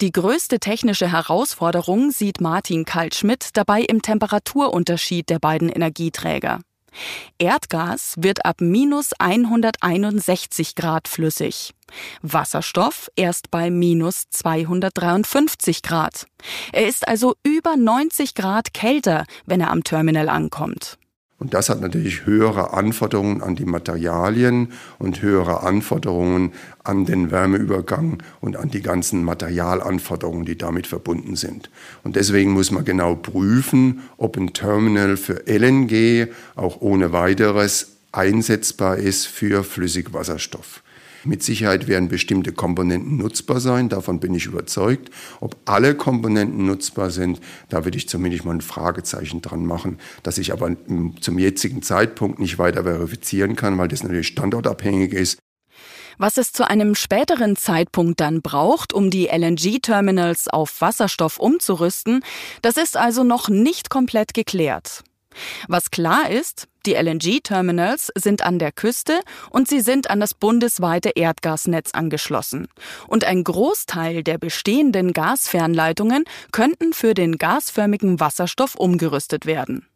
Die 0.00 0.12
größte 0.12 0.60
technische 0.60 1.10
Herausforderung 1.10 2.10
sieht 2.10 2.40
Martin 2.40 2.84
Kaltschmidt 2.84 3.50
dabei 3.54 3.80
im 3.82 4.02
Temperaturunterschied 4.02 5.28
der 5.28 5.38
beiden 5.38 5.68
Energieträger. 5.68 6.60
Erdgas 7.38 8.14
wird 8.18 8.44
ab 8.44 8.60
minus 8.60 9.12
161 9.18 10.74
Grad 10.74 11.08
flüssig. 11.08 11.74
Wasserstoff 12.22 13.10
erst 13.16 13.50
bei 13.50 13.70
minus 13.70 14.28
253 14.30 15.82
Grad. 15.82 16.26
Er 16.72 16.86
ist 16.86 17.06
also 17.06 17.34
über 17.42 17.76
90 17.76 18.34
Grad 18.34 18.74
kälter, 18.74 19.24
wenn 19.46 19.60
er 19.60 19.70
am 19.70 19.84
Terminal 19.84 20.28
ankommt. 20.28 20.98
Und 21.38 21.52
das 21.52 21.68
hat 21.68 21.82
natürlich 21.82 22.24
höhere 22.24 22.72
Anforderungen 22.72 23.42
an 23.42 23.56
die 23.56 23.66
Materialien 23.66 24.72
und 24.98 25.20
höhere 25.20 25.62
Anforderungen 25.62 26.52
an 26.82 27.04
den 27.04 27.30
Wärmeübergang 27.30 28.22
und 28.40 28.56
an 28.56 28.70
die 28.70 28.80
ganzen 28.80 29.22
Materialanforderungen, 29.22 30.46
die 30.46 30.56
damit 30.56 30.86
verbunden 30.86 31.36
sind. 31.36 31.70
Und 32.04 32.16
deswegen 32.16 32.52
muss 32.52 32.70
man 32.70 32.86
genau 32.86 33.14
prüfen, 33.16 34.00
ob 34.16 34.38
ein 34.38 34.54
Terminal 34.54 35.18
für 35.18 35.46
LNG 35.46 36.28
auch 36.54 36.80
ohne 36.80 37.12
weiteres 37.12 37.96
einsetzbar 38.12 38.96
ist 38.96 39.26
für 39.26 39.62
Flüssigwasserstoff. 39.62 40.82
Mit 41.26 41.42
Sicherheit 41.42 41.88
werden 41.88 42.08
bestimmte 42.08 42.52
Komponenten 42.52 43.16
nutzbar 43.16 43.58
sein, 43.58 43.88
davon 43.88 44.20
bin 44.20 44.32
ich 44.32 44.46
überzeugt. 44.46 45.10
Ob 45.40 45.56
alle 45.64 45.96
Komponenten 45.96 46.66
nutzbar 46.66 47.10
sind, 47.10 47.40
da 47.68 47.84
würde 47.84 47.98
ich 47.98 48.08
zumindest 48.08 48.44
mal 48.44 48.54
ein 48.54 48.60
Fragezeichen 48.60 49.42
dran 49.42 49.66
machen, 49.66 49.98
das 50.22 50.38
ich 50.38 50.52
aber 50.52 50.76
zum 51.20 51.38
jetzigen 51.40 51.82
Zeitpunkt 51.82 52.38
nicht 52.38 52.58
weiter 52.58 52.84
verifizieren 52.84 53.56
kann, 53.56 53.76
weil 53.76 53.88
das 53.88 54.04
natürlich 54.04 54.28
standortabhängig 54.28 55.12
ist. 55.12 55.38
Was 56.18 56.36
es 56.36 56.52
zu 56.52 56.66
einem 56.66 56.94
späteren 56.94 57.56
Zeitpunkt 57.56 58.20
dann 58.20 58.40
braucht, 58.40 58.92
um 58.92 59.10
die 59.10 59.26
LNG-Terminals 59.26 60.46
auf 60.46 60.80
Wasserstoff 60.80 61.38
umzurüsten, 61.38 62.22
das 62.62 62.76
ist 62.76 62.96
also 62.96 63.24
noch 63.24 63.48
nicht 63.48 63.90
komplett 63.90 64.32
geklärt. 64.32 65.02
Was 65.66 65.90
klar 65.90 66.30
ist, 66.30 66.68
die 66.86 66.94
LNG-Terminals 66.94 68.12
sind 68.14 68.42
an 68.42 68.58
der 68.58 68.72
Küste 68.72 69.20
und 69.50 69.68
sie 69.68 69.80
sind 69.80 70.10
an 70.10 70.20
das 70.20 70.34
bundesweite 70.34 71.10
Erdgasnetz 71.10 71.90
angeschlossen. 71.92 72.68
Und 73.08 73.24
ein 73.24 73.44
Großteil 73.44 74.22
der 74.22 74.38
bestehenden 74.38 75.12
Gasfernleitungen 75.12 76.24
könnten 76.52 76.92
für 76.92 77.14
den 77.14 77.38
gasförmigen 77.38 78.20
Wasserstoff 78.20 78.74
umgerüstet 78.76 79.46
werden. 79.46 79.86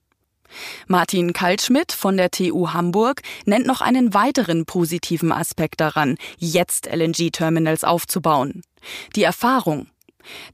Martin 0.88 1.32
Kaltschmidt 1.32 1.92
von 1.92 2.16
der 2.16 2.30
TU 2.30 2.72
Hamburg 2.72 3.22
nennt 3.44 3.66
noch 3.66 3.80
einen 3.80 4.14
weiteren 4.14 4.66
positiven 4.66 5.32
Aspekt 5.32 5.80
daran, 5.80 6.16
jetzt 6.38 6.86
LNG-Terminals 6.92 7.84
aufzubauen. 7.84 8.62
Die 9.14 9.22
Erfahrung. 9.22 9.86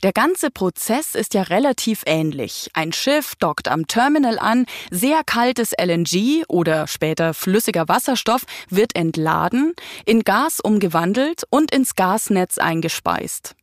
Der 0.02 0.12
ganze 0.12 0.50
Prozess 0.50 1.14
ist 1.14 1.34
ja 1.34 1.42
relativ 1.42 2.02
ähnlich. 2.06 2.70
Ein 2.74 2.92
Schiff 2.92 3.34
dockt 3.36 3.68
am 3.68 3.86
Terminal 3.86 4.38
an, 4.38 4.66
sehr 4.90 5.22
kaltes 5.24 5.72
LNG 5.72 6.44
oder 6.48 6.86
später 6.86 7.34
flüssiger 7.34 7.88
Wasserstoff 7.88 8.44
wird 8.68 8.96
entladen, 8.96 9.74
in 10.04 10.22
Gas 10.22 10.60
umgewandelt 10.60 11.42
und 11.50 11.70
ins 11.70 11.94
Gasnetz 11.94 12.58
eingespeist. 12.58 13.54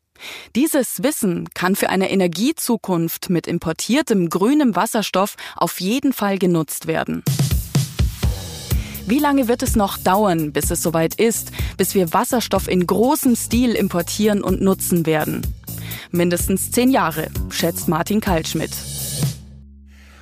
Dieses 0.55 1.03
Wissen 1.03 1.49
kann 1.53 1.75
für 1.75 1.89
eine 1.89 2.09
Energiezukunft 2.09 3.29
mit 3.29 3.47
importiertem 3.47 4.29
grünem 4.29 4.75
Wasserstoff 4.75 5.35
auf 5.55 5.79
jeden 5.79 6.13
Fall 6.13 6.37
genutzt 6.37 6.87
werden. 6.87 7.23
Wie 9.05 9.19
lange 9.19 9.49
wird 9.49 9.63
es 9.63 9.75
noch 9.75 9.97
dauern, 9.97 10.53
bis 10.53 10.71
es 10.71 10.81
soweit 10.81 11.15
ist, 11.15 11.51
bis 11.75 11.93
wir 11.93 12.13
Wasserstoff 12.13 12.69
in 12.69 12.87
großem 12.87 13.35
Stil 13.35 13.71
importieren 13.71 14.41
und 14.41 14.61
nutzen 14.61 15.05
werden? 15.05 15.41
Mindestens 16.11 16.71
zehn 16.71 16.89
Jahre, 16.89 17.27
schätzt 17.49 17.87
Martin 17.87 18.21
Kaltschmidt. 18.21 18.71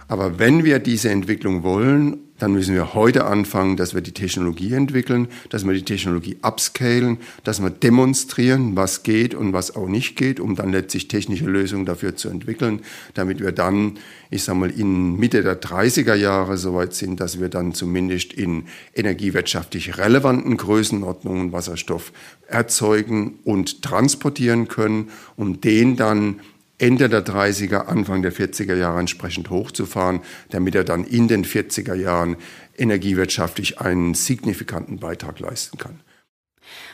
Aber 0.08 0.40
wenn 0.40 0.66
wir 0.66 0.80
diese 0.80 1.10
Entwicklung 1.10 1.64
wollen, 1.64 2.18
dann 2.42 2.54
müssen 2.54 2.74
wir 2.74 2.96
heute 2.96 3.26
anfangen, 3.26 3.78
dass 3.78 3.94
wir 3.94 4.02
die 4.02 4.14
Technologie 4.14 4.74
entwickeln, 4.74 5.28
dass 5.50 5.64
wir 5.64 5.74
die 5.74 5.86
Technologie 5.86 6.38
upscalen, 6.42 7.20
dass 7.44 7.62
wir 7.62 7.70
demonstrieren, 7.70 8.76
was 8.76 9.04
geht 9.04 9.36
und 9.36 9.54
was 9.54 9.76
auch 9.76 9.88
nicht 9.88 10.16
geht, 10.16 10.40
um 10.40 10.56
dann 10.56 10.72
letztlich 10.72 11.08
technische 11.08 11.46
Lösungen 11.46 11.86
dafür 11.86 12.16
zu 12.16 12.30
entwickeln, 12.30 12.82
damit 13.14 13.42
wir 13.42 13.52
dann, 13.52 14.00
ich 14.32 14.44
sage 14.44 14.58
mal, 14.58 14.72
in 14.72 15.18
Mitte 15.18 15.44
der 15.44 15.62
30er 15.62 16.16
Jahre 16.16 16.58
soweit 16.58 16.96
sind, 16.96 17.20
dass 17.20 17.40
wir 17.40 17.50
dann 17.50 17.76
zumindest 17.76 18.34
in 18.34 18.64
energiewirtschaftlich 18.96 20.00
relevanten 20.00 20.58
Größenordnungen 20.58 21.52
Wasserstoff 21.52 22.12
erzeugen 22.48 23.40
und 23.44 23.84
transportieren 23.84 24.68
können, 24.68 25.10
um 25.36 25.62
den 25.62 25.96
dann 25.96 26.40
Ende 26.82 27.10
der 27.10 27.24
30er, 27.24 27.86
Anfang 27.86 28.24
der 28.24 28.34
40er 28.34 28.76
Jahre 28.76 29.00
entsprechend 29.00 29.52
hochzufahren, 29.52 30.22
damit 30.50 30.74
er 30.74 30.84
dann 30.84 31.04
in 31.04 31.28
den 31.28 31.46
40er 31.46 31.94
Jahren 31.94 32.38
energiewirtschaftlich 32.76 33.80
einen 33.80 34.16
signifikanten 34.16 35.00
Beitrag 35.00 35.40
leisten 35.40 35.78
kann. 35.78 36.00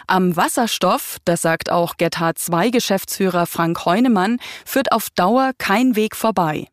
Am 0.06 0.36
Wasserstoff, 0.36 1.20
das 1.24 1.42
sagt 1.42 1.72
auch 1.72 1.96
Gethard 1.96 2.38
2 2.38 2.70
Geschäftsführer 2.70 3.46
Frank 3.46 3.86
Heunemann, 3.86 4.40
führt 4.66 4.92
auf 4.92 5.10
Dauer 5.10 5.52
kein 5.58 5.96
Weg 5.96 6.18
vorbei. 6.18 6.68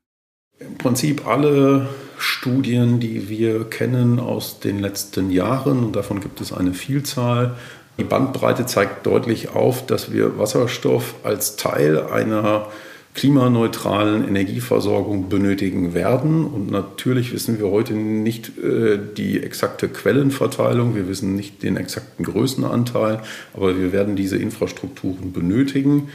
Im 0.59 0.77
Prinzip 0.79 1.27
alle 1.27 1.89
Studien, 2.19 2.99
die 2.99 3.29
wir 3.29 3.71
kennen 3.71 4.19
aus 4.19 4.59
den 4.59 4.81
letzten 4.81 5.31
Jahren, 5.31 5.85
und 5.85 5.95
davon 5.95 6.21
gibt 6.21 6.41
es 6.41 6.53
eine 6.53 6.75
Vielzahl, 6.75 7.57
die 7.97 8.05
Bandbreite 8.05 8.67
zeigt 8.67 9.07
deutlich 9.07 9.51
auf, 9.51 9.87
dass 9.87 10.11
wir 10.11 10.37
Wasserstoff 10.37 11.15
als 11.23 11.55
Teil 11.55 12.03
einer 12.09 12.67
klimaneutralen 13.15 14.27
Energieversorgung 14.27 15.29
benötigen 15.29 15.95
werden. 15.95 16.45
Und 16.45 16.71
natürlich 16.71 17.33
wissen 17.33 17.59
wir 17.61 17.71
heute 17.71 17.95
nicht 17.95 18.59
äh, 18.59 18.99
die 19.17 19.41
exakte 19.41 19.89
Quellenverteilung, 19.89 20.97
wir 20.97 21.09
wissen 21.09 21.37
nicht 21.37 21.63
den 21.63 21.77
exakten 21.77 22.25
Größenanteil, 22.25 23.23
aber 23.55 23.79
wir 23.79 23.93
werden 23.93 24.17
diese 24.17 24.37
Infrastrukturen 24.37 25.33
benötigen, 25.33 26.09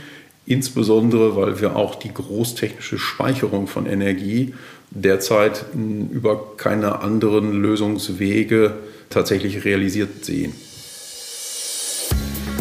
insbesondere 0.45 1.38
weil 1.38 1.62
wir 1.62 1.77
auch 1.77 1.95
die 1.95 2.13
großtechnische 2.13 2.97
Speicherung 2.97 3.67
von 3.67 3.85
Energie 3.85 4.53
derzeit 4.91 5.65
über 6.12 6.57
keine 6.57 6.99
anderen 7.01 7.62
Lösungswege 7.62 8.73
tatsächlich 9.09 9.63
realisiert 9.63 10.25
sehen. 10.25 10.53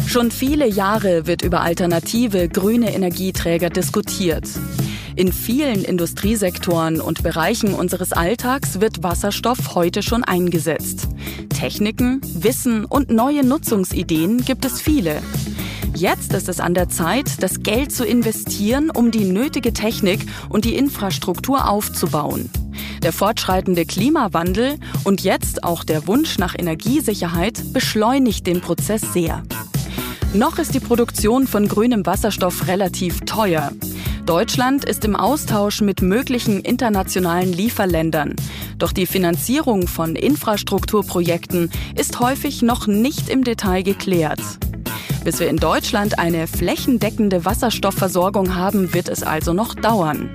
Schon 0.09 0.31
viele 0.31 0.67
Jahre 0.67 1.27
wird 1.27 1.43
über 1.43 1.61
alternative 1.61 2.49
grüne 2.49 2.95
Energieträger 2.95 3.69
diskutiert. 3.69 4.49
In 5.15 5.31
vielen 5.31 5.83
Industriesektoren 5.83 6.99
und 6.99 7.21
Bereichen 7.21 7.75
unseres 7.75 8.11
Alltags 8.11 8.81
wird 8.81 9.03
Wasserstoff 9.03 9.75
heute 9.75 10.01
schon 10.01 10.23
eingesetzt. 10.23 11.09
Techniken, 11.49 12.21
Wissen 12.33 12.85
und 12.85 13.11
neue 13.11 13.45
Nutzungsideen 13.45 14.43
gibt 14.43 14.65
es 14.65 14.81
viele. 14.81 15.21
Jetzt 15.93 16.33
ist 16.33 16.49
es 16.49 16.59
an 16.59 16.73
der 16.73 16.89
Zeit, 16.89 17.43
das 17.43 17.61
Geld 17.61 17.91
zu 17.91 18.03
investieren, 18.03 18.89
um 18.89 19.11
die 19.11 19.25
nötige 19.25 19.73
Technik 19.73 20.25
und 20.49 20.65
die 20.65 20.75
Infrastruktur 20.75 21.69
aufzubauen. 21.69 22.49
Der 23.03 23.13
fortschreitende 23.13 23.85
Klimawandel 23.85 24.79
und 25.03 25.21
jetzt 25.21 25.63
auch 25.63 25.83
der 25.83 26.07
Wunsch 26.07 26.39
nach 26.39 26.55
Energiesicherheit 26.57 27.73
beschleunigt 27.73 28.47
den 28.47 28.61
Prozess 28.61 29.01
sehr. 29.13 29.43
Noch 30.33 30.59
ist 30.59 30.75
die 30.75 30.79
Produktion 30.79 31.47
von 31.47 31.67
grünem 31.67 32.05
Wasserstoff 32.05 32.67
relativ 32.67 33.21
teuer. 33.21 33.71
Deutschland 34.27 34.85
ist 34.85 35.03
im 35.03 35.15
Austausch 35.15 35.81
mit 35.81 36.03
möglichen 36.03 36.59
internationalen 36.61 37.51
Lieferländern. 37.51 38.35
Doch 38.77 38.91
die 38.91 39.07
Finanzierung 39.07 39.87
von 39.87 40.15
Infrastrukturprojekten 40.15 41.71
ist 41.95 42.19
häufig 42.19 42.61
noch 42.61 42.85
nicht 42.85 43.27
im 43.27 43.43
Detail 43.43 43.81
geklärt. 43.81 44.41
Bis 45.23 45.39
wir 45.39 45.49
in 45.49 45.57
Deutschland 45.57 46.19
eine 46.19 46.45
flächendeckende 46.45 47.43
Wasserstoffversorgung 47.43 48.55
haben, 48.55 48.93
wird 48.93 49.09
es 49.09 49.23
also 49.23 49.53
noch 49.53 49.73
dauern. 49.73 50.29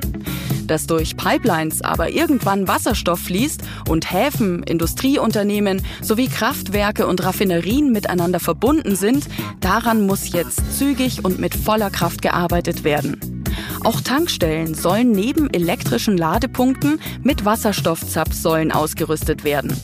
Dass 0.66 0.86
durch 0.86 1.16
Pipelines 1.16 1.82
aber 1.82 2.10
irgendwann 2.10 2.68
Wasserstoff 2.68 3.20
fließt 3.20 3.62
und 3.88 4.12
Häfen, 4.12 4.62
Industrieunternehmen 4.62 5.82
sowie 6.00 6.28
Kraftwerke 6.28 7.06
und 7.06 7.22
Raffinerien 7.22 7.92
miteinander 7.92 8.40
verbunden 8.40 8.96
sind, 8.96 9.26
daran 9.60 10.06
muss 10.06 10.32
jetzt 10.32 10.78
zügig 10.78 11.24
und 11.24 11.38
mit 11.38 11.54
voller 11.54 11.90
Kraft 11.90 12.22
gearbeitet 12.22 12.84
werden. 12.84 13.44
Auch 13.84 14.00
Tankstellen 14.00 14.74
sollen 14.74 15.12
neben 15.12 15.52
elektrischen 15.52 16.16
Ladepunkten 16.16 16.98
mit 17.22 17.44
Wasserstoffzapfsäulen 17.44 18.72
ausgerüstet 18.72 19.44
werden. 19.44 19.76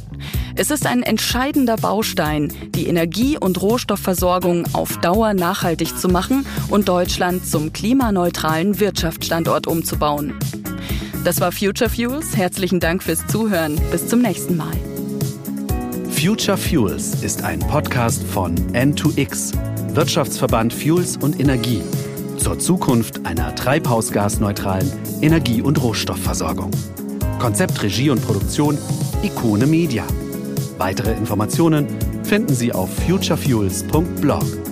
Es 0.57 0.71
ist 0.71 0.87
ein 0.87 1.03
entscheidender 1.03 1.77
Baustein, 1.77 2.53
die 2.75 2.87
Energie- 2.87 3.39
und 3.39 3.61
Rohstoffversorgung 3.63 4.67
auf 4.73 4.99
Dauer 4.99 5.35
nachhaltig 5.35 5.97
zu 5.97 6.09
machen 6.09 6.45
und 6.69 6.89
Deutschland 6.89 7.47
zum 7.47 7.73
klimaneutralen 7.73 8.81
Wirtschaftsstandort 8.81 9.67
umzubauen. 9.67 10.35
Das 11.23 11.39
war 11.41 11.53
Future 11.53 11.91
Fuels. 11.91 12.35
Herzlichen 12.35 12.81
Dank 12.81 13.03
fürs 13.03 13.27
Zuhören. 13.27 13.79
Bis 13.93 14.09
zum 14.09 14.23
nächsten 14.23 14.57
Mal. 14.57 14.73
Future 16.11 16.57
Fuels 16.57 17.23
ist 17.23 17.45
ein 17.45 17.61
Podcast 17.61 18.23
von 18.23 18.55
N2X, 18.73 19.53
Wirtschaftsverband 19.95 20.73
Fuels 20.73 21.19
und 21.19 21.39
Energie, 21.39 21.83
zur 22.39 22.59
Zukunft 22.59 23.27
einer 23.27 23.55
treibhausgasneutralen 23.55 24.91
Energie- 25.21 25.61
und 25.61 25.83
Rohstoffversorgung. 25.83 26.71
Konzept, 27.39 27.83
Regie 27.83 28.09
und 28.09 28.23
Produktion 28.23 28.79
Ikone 29.23 29.67
Media. 29.67 30.05
Weitere 30.79 31.13
Informationen 31.13 31.87
finden 32.25 32.55
Sie 32.55 32.73
auf 32.73 32.89
futurefuels.blog. 33.07 34.70